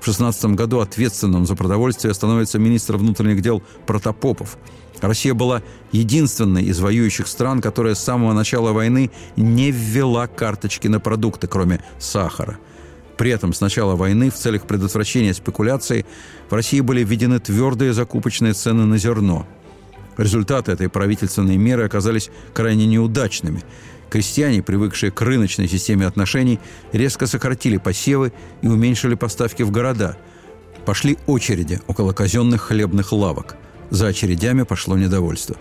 В 0.03 0.05
16 0.05 0.45
году 0.55 0.81
ответственным 0.81 1.45
за 1.45 1.55
продовольствие 1.55 2.13
становится 2.13 2.59
министр 2.59 2.97
внутренних 2.97 3.41
дел 3.41 3.63
Протопопов. 3.85 4.57
Россия 4.99 5.33
была 5.33 5.63
единственной 5.93 6.61
из 6.63 6.81
воюющих 6.81 7.25
стран, 7.25 7.61
которая 7.61 7.95
с 7.95 8.03
самого 8.03 8.33
начала 8.33 8.73
войны 8.73 9.11
не 9.37 9.71
ввела 9.71 10.27
карточки 10.27 10.89
на 10.89 10.99
продукты, 10.99 11.47
кроме 11.47 11.81
сахара– 11.99 12.59
при 13.17 13.31
этом 13.31 13.53
с 13.53 13.61
начала 13.61 13.95
войны 13.95 14.29
в 14.29 14.33
целях 14.33 14.63
предотвращения 14.63 15.33
спекуляций 15.33 16.05
в 16.49 16.53
России 16.53 16.81
были 16.81 17.03
введены 17.03 17.39
твердые 17.39 17.93
закупочные 17.93 18.53
цены 18.53 18.85
на 18.85 18.97
зерно. 18.97 19.47
Результаты 20.17 20.71
этой 20.71 20.89
правительственной 20.89 21.57
меры 21.57 21.85
оказались 21.85 22.29
крайне 22.53 22.85
неудачными. 22.85 23.63
Крестьяне, 24.13 24.61
привыкшие 24.61 25.11
к 25.11 25.19
рыночной 25.21 25.67
системе 25.67 26.05
отношений, 26.05 26.59
резко 26.91 27.25
сократили 27.25 27.77
посевы 27.77 28.31
и 28.61 28.67
уменьшили 28.67 29.15
поставки 29.15 29.63
в 29.63 29.71
города. 29.71 30.17
Пошли 30.85 31.17
очереди 31.25 31.81
около 31.87 32.13
казенных 32.13 32.61
хлебных 32.61 33.11
лавок. 33.11 33.55
За 33.89 34.05
очередями 34.05 34.61
пошло 34.61 34.95
недовольство. 34.99 35.55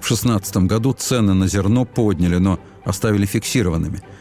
В 0.00 0.06
16 0.06 0.58
году 0.58 0.92
цены 0.92 1.34
на 1.34 1.48
зерно 1.48 1.84
подняли, 1.84 2.36
но 2.36 2.60
оставили 2.84 3.26
фиксированными– 3.26 4.00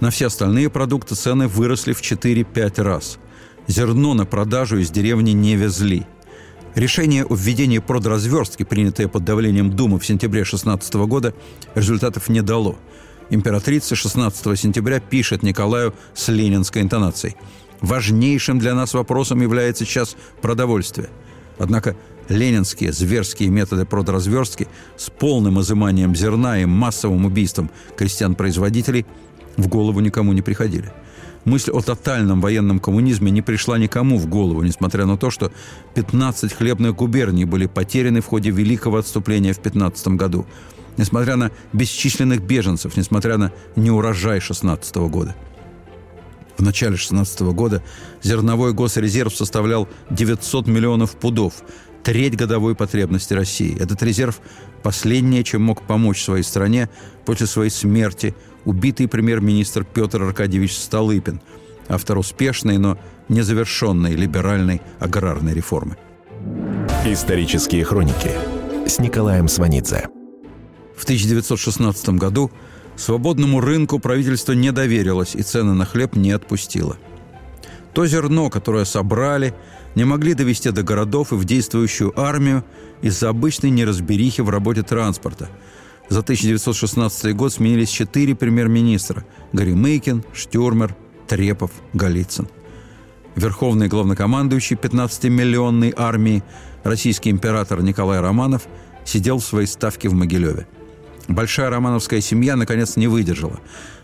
на 0.00 0.10
все 0.10 0.26
остальные 0.26 0.68
продукты 0.68 1.14
цены 1.14 1.48
выросли 1.48 1.94
в 1.94 2.02
4-5 2.02 2.82
раз. 2.82 3.18
Зерно 3.66 4.12
на 4.12 4.26
продажу 4.26 4.76
из 4.76 4.90
деревни 4.90 5.30
не 5.30 5.56
везли. 5.56 6.04
Решение 6.74 7.24
о 7.24 7.34
введении 7.34 7.78
продразверстки, 7.78 8.62
принятое 8.62 9.08
под 9.08 9.24
давлением 9.24 9.70
Думы 9.74 9.98
в 9.98 10.04
сентябре 10.04 10.44
16 10.44 10.94
года, 11.06 11.32
результатов 11.74 12.28
не 12.28 12.42
дало. 12.42 12.76
Императрица 13.30 13.96
16 13.96 14.58
сентября 14.58 15.00
пишет 15.00 15.42
Николаю 15.42 15.94
с 16.14 16.28
ленинской 16.28 16.82
интонацией. 16.82 17.36
«Важнейшим 17.80 18.58
для 18.58 18.74
нас 18.74 18.94
вопросом 18.94 19.40
является 19.42 19.84
сейчас 19.84 20.16
продовольствие». 20.40 21.10
Однако 21.58 21.96
ленинские 22.28 22.92
зверские 22.92 23.48
методы 23.48 23.84
продразверстки 23.84 24.68
с 24.96 25.10
полным 25.10 25.60
изыманием 25.60 26.14
зерна 26.14 26.60
и 26.60 26.64
массовым 26.64 27.24
убийством 27.24 27.70
крестьян-производителей– 27.96 29.06
в 29.56 29.68
голову 29.68 30.00
никому 30.00 30.32
не 30.32 30.42
приходили. 30.42 30.92
Мысль 31.44 31.70
о 31.70 31.80
тотальном 31.80 32.40
военном 32.40 32.80
коммунизме 32.80 33.30
не 33.30 33.40
пришла 33.40 33.78
никому 33.78 34.18
в 34.18 34.26
голову, 34.26 34.62
несмотря 34.62 35.06
на 35.06 35.16
то, 35.16 35.30
что 35.30 35.52
15 35.94 36.52
хлебных 36.52 36.96
губерний 36.96 37.44
были 37.44 37.66
потеряны 37.66 38.20
в 38.20 38.26
ходе 38.26 38.50
великого 38.50 38.98
отступления 38.98 39.52
в 39.52 39.60
15 39.60 40.08
году, 40.08 40.44
несмотря 40.96 41.36
на 41.36 41.50
бесчисленных 41.72 42.42
беженцев, 42.42 42.96
несмотря 42.96 43.36
на 43.36 43.52
неурожай 43.76 44.40
16 44.40 44.96
года. 44.96 45.34
В 46.56 46.62
начале 46.62 46.96
16 46.96 47.40
года 47.52 47.82
зерновой 48.22 48.72
госрезерв 48.72 49.34
составлял 49.34 49.88
900 50.10 50.66
миллионов 50.66 51.16
пудов, 51.16 51.54
треть 52.02 52.36
годовой 52.36 52.74
потребности 52.74 53.34
России. 53.34 53.76
Этот 53.78 54.02
резерв– 54.02 54.40
последнее, 54.82 55.42
чем 55.44 55.62
мог 55.62 55.82
помочь 55.82 56.22
своей 56.22 56.44
стране 56.44 56.88
после 57.24 57.46
своей 57.46 57.70
смерти 57.70 58.34
убитый 58.64 59.08
премьер-министр 59.08 59.84
Петр 59.84 60.22
Аркадьевич 60.22 60.76
Столыпин, 60.78 61.40
автор 61.88 62.18
успешной, 62.18 62.78
но 62.78 62.98
незавершенной 63.28 64.14
либеральной 64.14 64.80
аграрной 64.98 65.52
реформы. 65.54 65.96
Исторические 67.04 67.84
хроники 67.84 68.30
с 68.86 68.98
Николаем 68.98 69.48
Сванидзе. 69.48 70.15
В 70.96 71.04
1916 71.04 72.08
году 72.10 72.50
свободному 72.96 73.60
рынку 73.60 73.98
правительство 73.98 74.52
не 74.52 74.72
доверилось 74.72 75.34
и 75.34 75.42
цены 75.42 75.74
на 75.74 75.84
хлеб 75.84 76.16
не 76.16 76.32
отпустило. 76.32 76.96
То 77.92 78.06
зерно, 78.06 78.50
которое 78.50 78.84
собрали, 78.84 79.54
не 79.94 80.04
могли 80.04 80.34
довести 80.34 80.70
до 80.70 80.82
городов 80.82 81.32
и 81.32 81.36
в 81.36 81.44
действующую 81.44 82.18
армию 82.18 82.64
из-за 83.02 83.28
обычной 83.28 83.70
неразберихи 83.70 84.40
в 84.40 84.50
работе 84.50 84.82
транспорта– 84.82 85.48
за 86.08 86.20
1916 86.20 87.34
год 87.34 87.52
сменились 87.52 87.88
четыре 87.88 88.36
премьер-министра– 88.36 89.24
Горемыкин, 89.52 90.24
Штюрмер, 90.32 90.94
Трепов, 91.26 91.72
Голицын. 91.94 92.48
Верховный 93.34 93.88
главнокомандующий 93.88 94.76
15-миллионной 94.76 95.92
армии, 95.96 96.44
российский 96.84 97.30
император 97.30 97.82
Николай 97.82 98.20
Романов, 98.20 98.68
сидел 99.04 99.38
в 99.38 99.44
своей 99.44 99.66
ставке 99.66 100.08
в 100.08 100.14
Могилеве. 100.14 100.68
Большая 101.28 101.70
романовская 101.70 102.20
семья, 102.20 102.56
наконец, 102.56 102.96
не 102.96 103.08
выдержала. 103.08 103.60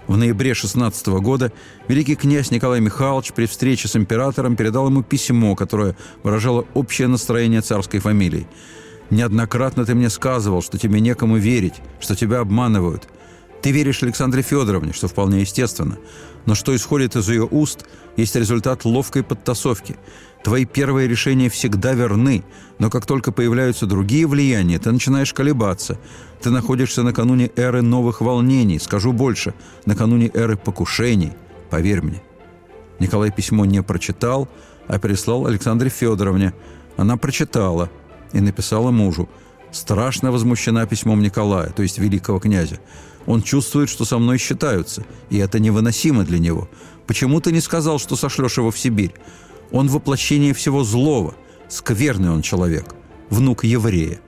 В 0.07 0.16
ноябре 0.16 0.55
16 0.55 1.07
года 1.20 1.53
великий 1.89 2.16
князь 2.16 2.51
Николай 2.51 2.81
Михайлович 2.81 3.33
при 3.33 3.47
встрече 3.47 3.89
с 3.89 3.95
императором 3.97 4.57
передал 4.57 4.89
ему 4.89 5.03
письмо, 5.03 5.55
которое 5.55 5.97
выражало 6.23 6.66
общее 6.75 7.09
настроение 7.09 7.61
царской 7.61 8.01
фамилии– 8.01 8.47
Неоднократно 9.12 9.85
ты 9.85 9.95
мне 9.95 10.09
сказывал, 10.09 10.62
что 10.62 10.79
тебе 10.79 10.99
некому 10.99 11.37
верить, 11.37 11.75
что 12.01 12.16
тебя 12.16 12.41
обманывают. 12.41 13.07
Ты 13.61 13.70
веришь 13.70 14.03
Александре 14.03 14.41
Федоровне, 14.41 14.95
что 14.95 15.07
вполне 15.07 15.43
естественно. 15.43 15.99
Но 16.47 16.55
что 16.55 16.75
исходит 16.75 17.14
из 17.14 17.29
ее 17.29 17.47
уст, 17.47 17.85
есть 18.16 18.35
результат 18.37 18.87
ловкой 18.87 19.23
подтасовки. 19.23 19.97
Твои 20.45 20.64
первые 20.64 21.09
решения 21.09 21.49
всегда 21.49 21.95
верны, 21.95 22.45
но 22.78 22.90
как 22.90 23.07
только 23.07 23.30
появляются 23.30 23.86
другие 23.86 24.26
влияния, 24.26 24.78
ты 24.78 24.90
начинаешь 24.90 25.32
колебаться. 25.32 25.99
Ты 26.40 26.51
находишься 26.51 27.03
накануне 27.03 27.51
эры 27.55 27.82
новых 27.82 28.20
волнений, 28.20 28.80
скажу 28.80 29.12
больше, 29.12 29.55
накануне 29.86 30.30
эры 30.34 30.57
покушений. 30.57 31.32
Поверь 31.70 32.03
мне. 32.03 32.22
Николай 32.99 33.30
письмо 33.30 33.64
не 33.64 33.82
прочитал, 33.82 34.49
а 34.88 34.99
переслал 34.99 35.47
Александре 35.47 35.90
Федоровне. 35.90 36.53
Она 36.97 37.16
прочитала– 37.16 37.88
и 38.32 38.40
написала 38.40 38.90
мужу. 38.90 39.28
Страшно 39.70 40.32
возмущена 40.32 40.86
письмом 40.86 41.22
Николая, 41.22 41.70
то 41.70 41.82
есть 41.82 41.99
великого 41.99 42.38
князя. 42.40 42.78
Он 43.24 43.43
чувствует, 43.43 43.88
что 43.88 44.05
со 44.05 44.18
мной 44.18 44.38
считаются, 44.38 45.05
и 45.30 45.38
это 45.38 45.61
невыносимо 45.61 46.24
для 46.24 46.38
него. 46.38 46.68
Почему 47.07 47.40
ты 47.40 47.53
не 47.53 47.61
сказал, 47.61 47.99
что 47.99 48.16
сошлешь 48.16 48.59
его 48.59 48.70
в 48.70 48.78
Сибирь? 48.78 49.14
Он 49.73 49.89
воплощение 49.89 50.55
всего 50.55 50.85
злого. 50.85 51.35
Скверный 51.68 52.31
он 52.31 52.43
человек. 52.43 52.95
Внук 53.31 53.64
еврея. 53.64 54.20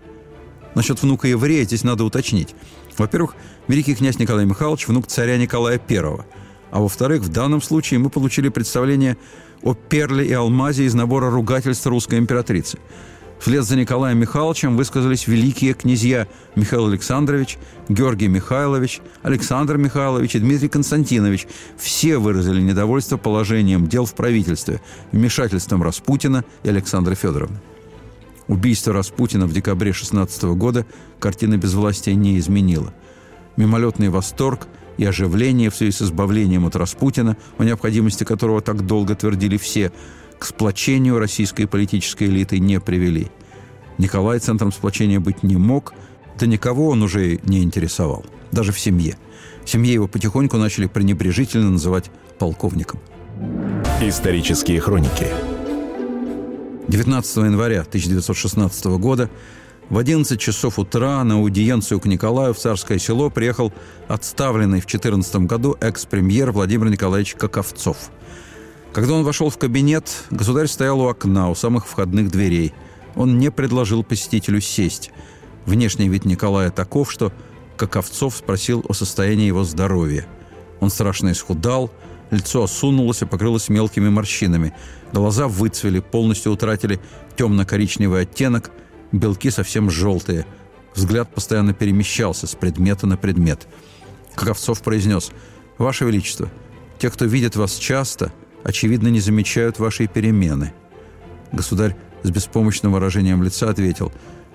Насчет 0.74 1.02
внука 1.02 1.28
еврея 1.28 1.64
здесь 1.64 1.84
надо 1.84 2.04
уточнить. 2.04 2.54
Во-первых, 2.96 3.36
великий 3.68 3.94
князь 3.94 4.18
Николай 4.18 4.46
Михайлович– 4.46 4.86
внук 4.88 5.06
царя 5.06 5.36
Николая 5.36 5.80
I. 5.88 6.24
А 6.70 6.80
во-вторых, 6.80 7.22
в 7.22 7.28
данном 7.28 7.62
случае 7.62 8.00
мы 8.00 8.10
получили 8.10 8.48
представление 8.48 9.16
о 9.62 9.74
перле 9.74 10.26
и 10.26 10.32
алмазе 10.32 10.84
из 10.84 10.94
набора 10.94 11.30
ругательств 11.30 11.86
русской 11.86 12.18
императрицы– 12.18 12.78
Вслед 13.44 13.62
за 13.64 13.76
Николаем 13.76 14.16
Михайловичем 14.16 14.74
высказались 14.74 15.26
великие 15.26 15.74
князья 15.74 16.26
Михаил 16.56 16.86
Александрович, 16.86 17.58
Георгий 17.90 18.26
Михайлович, 18.26 19.02
Александр 19.22 19.76
Михайлович 19.76 20.34
и 20.34 20.38
Дмитрий 20.38 20.70
Константинович. 20.70 21.46
Все 21.76 22.16
выразили 22.16 22.62
недовольство 22.62 23.18
положением 23.18 23.86
дел 23.86 24.06
в 24.06 24.14
правительстве, 24.14 24.80
вмешательством 25.12 25.82
Распутина 25.82 26.46
и 26.62 26.70
Александра 26.70 27.14
Федоровны. 27.14 27.60
Убийство 28.48 28.94
Распутина 28.94 29.46
в 29.46 29.52
декабре 29.52 29.92
16 29.92 30.42
года 30.44 30.86
картина 31.18 31.58
безвластия 31.58 32.14
не 32.14 32.38
изменила. 32.38 32.94
Мимолетный 33.58 34.08
восторг 34.08 34.68
и 34.96 35.04
оживление 35.04 35.68
в 35.68 35.76
связи 35.76 35.92
с 35.92 36.00
избавлением 36.00 36.64
от 36.64 36.76
Распутина, 36.76 37.36
о 37.58 37.64
необходимости 37.64 38.24
которого 38.24 38.62
так 38.62 38.86
долго 38.86 39.14
твердили 39.14 39.58
все– 39.58 39.92
к 40.44 40.46
сплочению 40.46 41.18
российской 41.18 41.64
политической 41.64 42.24
элиты 42.24 42.58
не 42.58 42.78
привели. 42.78 43.28
Николай 43.96 44.38
центром 44.40 44.72
сплочения 44.72 45.18
быть 45.18 45.42
не 45.42 45.56
мог, 45.56 45.94
да 46.38 46.44
никого 46.44 46.88
он 46.88 47.02
уже 47.02 47.40
не 47.44 47.62
интересовал, 47.62 48.26
даже 48.52 48.70
в 48.70 48.78
семье. 48.78 49.16
В 49.64 49.70
семье 49.70 49.94
его 49.94 50.06
потихоньку 50.06 50.58
начали 50.58 50.84
пренебрежительно 50.84 51.70
называть 51.70 52.10
полковником. 52.38 53.00
Исторические 54.02 54.82
хроники 54.82 55.28
19 56.88 57.36
января 57.38 57.80
1916 57.80 58.84
года 58.98 59.30
в 59.88 59.96
11 59.96 60.38
часов 60.38 60.78
утра 60.78 61.24
на 61.24 61.36
аудиенцию 61.36 62.00
к 62.00 62.04
Николаю 62.04 62.52
в 62.52 62.58
Царское 62.58 62.98
село 62.98 63.30
приехал 63.30 63.72
отставленный 64.08 64.82
в 64.82 64.86
14 64.86 65.36
году 65.36 65.74
экс-премьер 65.80 66.52
Владимир 66.52 66.90
Николаевич 66.90 67.34
Каковцов. 67.34 68.10
Когда 68.94 69.14
он 69.14 69.24
вошел 69.24 69.50
в 69.50 69.58
кабинет, 69.58 70.24
государь 70.30 70.68
стоял 70.68 71.00
у 71.00 71.08
окна, 71.08 71.50
у 71.50 71.56
самых 71.56 71.88
входных 71.88 72.30
дверей. 72.30 72.72
Он 73.16 73.40
не 73.40 73.50
предложил 73.50 74.04
посетителю 74.04 74.60
сесть. 74.60 75.10
Внешний 75.66 76.08
вид 76.08 76.24
Николая 76.24 76.70
таков, 76.70 77.10
что 77.10 77.32
Каковцов 77.76 78.36
спросил 78.36 78.84
о 78.88 78.92
состоянии 78.92 79.48
его 79.48 79.64
здоровья. 79.64 80.26
Он 80.78 80.90
страшно 80.90 81.32
исхудал, 81.32 81.90
лицо 82.30 82.62
осунулось 82.62 83.22
и 83.22 83.26
покрылось 83.26 83.68
мелкими 83.68 84.08
морщинами. 84.08 84.72
Глаза 85.12 85.48
выцвели, 85.48 85.98
полностью 85.98 86.52
утратили 86.52 87.00
темно-коричневый 87.36 88.22
оттенок– 88.22 88.70
белки 89.12 89.50
совсем 89.50 89.90
желтые. 89.90 90.46
Взгляд 90.94 91.34
постоянно 91.34 91.74
перемещался 91.74 92.46
с 92.46 92.54
предмета 92.54 93.08
на 93.08 93.16
предмет. 93.16 93.66
Каковцов 94.36 94.82
произнес 94.82 95.32
«Ваше 95.78 96.04
Величество, 96.04 96.48
те, 97.00 97.10
кто 97.10 97.24
видит 97.24 97.56
вас 97.56 97.74
часто, 97.74 98.32
очевидно, 98.64 99.08
не 99.08 99.20
замечают 99.20 99.78
вашей 99.78 100.08
перемены». 100.08 100.72
Государь 101.52 101.96
с 102.24 102.30
беспомощным 102.30 102.92
выражением 102.92 103.42
лица 103.42 103.70
ответил 103.70 104.12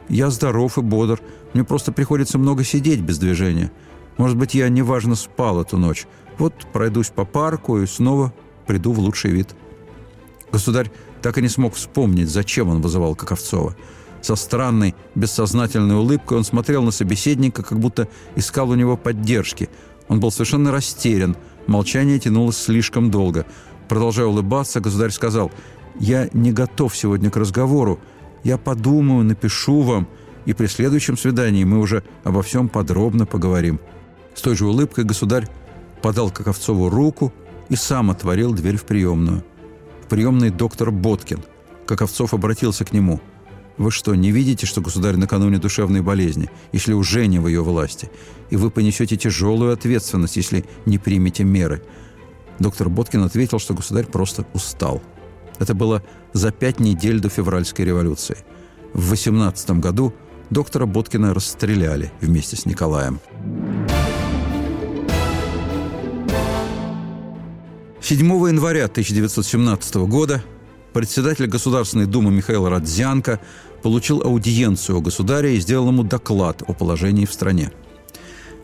«Я 0.09 0.29
здоров 0.29 0.77
и 0.77 0.81
бодр, 0.81 1.21
мне 1.53 1.63
просто 1.63 1.91
приходится 1.93 2.37
много 2.37 2.63
сидеть 2.65 2.99
без 2.99 3.17
движения. 3.17 3.71
Может 4.17 4.37
быть, 4.37 4.53
я 4.55 4.67
неважно 4.67 5.15
спал 5.15 5.61
эту 5.61 5.77
ночь. 5.77 6.05
Вот 6.37 6.53
пройдусь 6.73 7.09
по 7.09 7.23
парку 7.23 7.79
и 7.79 7.85
снова 7.85 8.33
приду 8.67 8.91
в 8.91 8.99
лучший 8.99 9.31
вид». 9.31 9.55
Государь 10.51 10.91
так 11.21 11.37
и 11.37 11.41
не 11.41 11.49
смог 11.49 11.75
вспомнить, 11.75 12.29
зачем 12.29 12.67
он 12.69 12.81
вызывал 12.81 13.15
Каковцова– 13.15 13.77
со 14.21 14.35
странной, 14.35 14.95
бессознательной 15.15 15.95
улыбкой 15.95 16.37
он 16.37 16.43
смотрел 16.43 16.83
на 16.83 16.91
собеседника, 16.91 17.63
как 17.63 17.79
будто 17.79 18.07
искал 18.35 18.69
у 18.69 18.75
него 18.75 18.97
поддержки. 18.97 19.69
Он 20.07 20.19
был 20.19 20.31
совершенно 20.31 20.71
растерян. 20.71 21.37
Молчание 21.67 22.19
тянулось 22.19 22.57
слишком 22.57 23.11
долго. 23.11 23.45
Продолжая 23.89 24.27
улыбаться, 24.27 24.79
государь 24.79 25.11
сказал, 25.11 25.51
«Я 25.99 26.29
не 26.31 26.53
готов 26.53 26.95
сегодня 26.95 27.29
к 27.31 27.37
разговору. 27.37 27.99
Я 28.43 28.57
подумаю, 28.57 29.25
напишу 29.25 29.81
вам, 29.81 30.07
и 30.45 30.53
при 30.53 30.67
следующем 30.67 31.17
свидании 31.17 31.63
мы 31.63 31.79
уже 31.79 32.03
обо 32.23 32.41
всем 32.41 32.69
подробно 32.69 33.25
поговорим». 33.25 33.79
С 34.35 34.41
той 34.41 34.55
же 34.55 34.67
улыбкой 34.67 35.03
государь 35.03 35.49
подал 36.01 36.29
Каковцову 36.29 36.89
руку 36.89 37.33
и 37.67 37.75
сам 37.75 38.11
отворил 38.11 38.53
дверь 38.53 38.77
в 38.77 38.85
приемную. 38.85 39.43
В 40.03 40.07
приемной 40.07 40.51
доктор 40.51 40.91
Боткин. 40.91 41.43
Каковцов 41.85 42.33
обратился 42.33 42.85
к 42.85 42.93
нему– 42.93 43.19
вы 43.79 43.91
что, 43.91 44.13
не 44.13 44.31
видите, 44.31 44.65
что 44.65 44.81
государь 44.81 45.15
накануне 45.15 45.57
душевной 45.57 46.01
болезни, 46.01 46.49
если 46.73 46.91
уже 46.91 47.27
не 47.27 47.39
в 47.39 47.47
ее 47.47 47.63
власти? 47.63 48.11
И 48.49 48.57
вы 48.57 48.71
понесете 48.71 49.15
тяжелую 49.15 49.71
ответственность, 49.71 50.35
если 50.35 50.65
не 50.85 50.97
примете 50.97 51.45
меры. 51.45 51.81
Доктор 52.59 52.89
Боткин 52.89 53.23
ответил, 53.23 53.59
что 53.59 53.73
государь 53.73 54.05
просто 54.05 54.45
устал. 54.53 55.01
Это 55.59 55.73
было 55.73 56.03
за 56.33 56.51
пять 56.51 56.79
недель 56.79 57.19
до 57.19 57.29
февральской 57.29 57.85
революции. 57.85 58.37
В 58.93 59.09
18 59.09 59.71
году 59.71 60.13
доктора 60.49 60.85
Боткина 60.85 61.33
расстреляли 61.33 62.11
вместе 62.21 62.55
с 62.55 62.65
Николаем. 62.65 63.19
7 68.01 68.25
января 68.47 68.85
1917 68.85 69.95
года 70.07 70.43
председатель 70.93 71.47
Государственной 71.47 72.07
Думы 72.07 72.31
Михаил 72.31 72.67
Родзянко 72.67 73.39
получил 73.83 74.21
аудиенцию 74.21 74.97
у 74.97 75.01
государя 75.01 75.49
и 75.49 75.59
сделал 75.59 75.87
ему 75.89 76.03
доклад 76.03 76.63
о 76.65 76.73
положении 76.73 77.25
в 77.25 77.33
стране. 77.33 77.71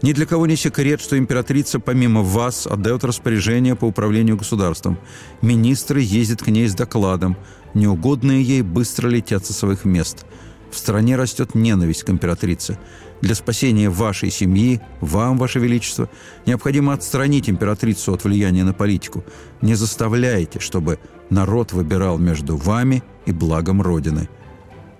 Ни 0.02 0.14
для 0.14 0.26
кого 0.26 0.46
не 0.46 0.56
секрет, 0.56 1.02
что 1.02 1.18
императрица 1.18 1.80
помимо 1.80 2.22
вас 2.22 2.68
отдает 2.68 3.04
распоряжение 3.04 3.76
по 3.76 3.86
управлению 3.86 4.38
государством. 4.38 4.98
Министры 5.42 6.02
ездят 6.02 6.44
к 6.44 6.48
ней 6.48 6.68
с 6.68 6.76
докладом. 6.76 7.38
Неугодные 7.74 8.44
ей 8.44 8.62
быстро 8.62 9.08
летят 9.08 9.46
со 9.46 9.54
своих 9.54 9.86
мест. 9.86 10.26
В 10.72 10.78
стране 10.78 11.16
растет 11.16 11.56
ненависть 11.56 12.04
к 12.04 12.10
императрице. 12.10 12.78
Для 13.22 13.34
спасения 13.34 13.90
вашей 13.90 14.30
семьи, 14.30 14.82
вам, 15.00 15.38
ваше 15.38 15.60
величество, 15.60 16.10
необходимо 16.46 16.94
отстранить 16.94 17.50
императрицу 17.50 18.14
от 18.14 18.24
влияния 18.24 18.64
на 18.64 18.74
политику. 18.74 19.24
Не 19.62 19.76
заставляйте, 19.76 20.60
чтобы 20.60 21.00
народ 21.30 21.72
выбирал 21.72 22.18
между 22.18 22.58
вами 22.58 23.04
и 23.26 23.32
благом 23.32 23.82
Родины– 23.82 24.30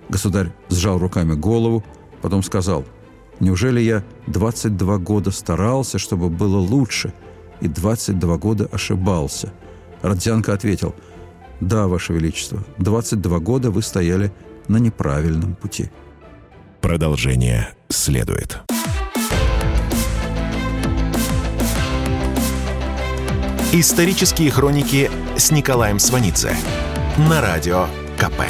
Государь 0.08 0.52
сжал 0.70 0.98
руками 0.98 1.34
голову, 1.34 1.84
потом 2.22 2.42
сказал, 2.42 2.84
«Неужели 3.40 3.80
я 3.80 4.02
22 4.28 4.98
года 4.98 5.30
старался, 5.30 5.98
чтобы 5.98 6.30
было 6.30 6.56
лучше, 6.56 7.12
и 7.60 7.68
22 7.68 8.36
года 8.38 8.68
ошибался?» 8.72 9.52
Родзянко 10.02 10.52
ответил, 10.52 10.94
«Да, 11.60 11.86
Ваше 11.86 12.12
Величество, 12.12 12.62
22 12.78 13.38
года 13.40 13.70
вы 13.70 13.82
стояли 13.82 14.32
на 14.68 14.78
неправильном 14.78 15.54
пути». 15.54 15.90
Продолжение 16.80 17.74
следует. 17.88 18.60
Исторические 23.72 24.50
хроники 24.50 25.10
с 25.36 25.50
Николаем 25.50 25.98
Сванидзе 25.98 26.56
на 27.18 27.40
радио 27.40 27.86
КП. 28.16 28.40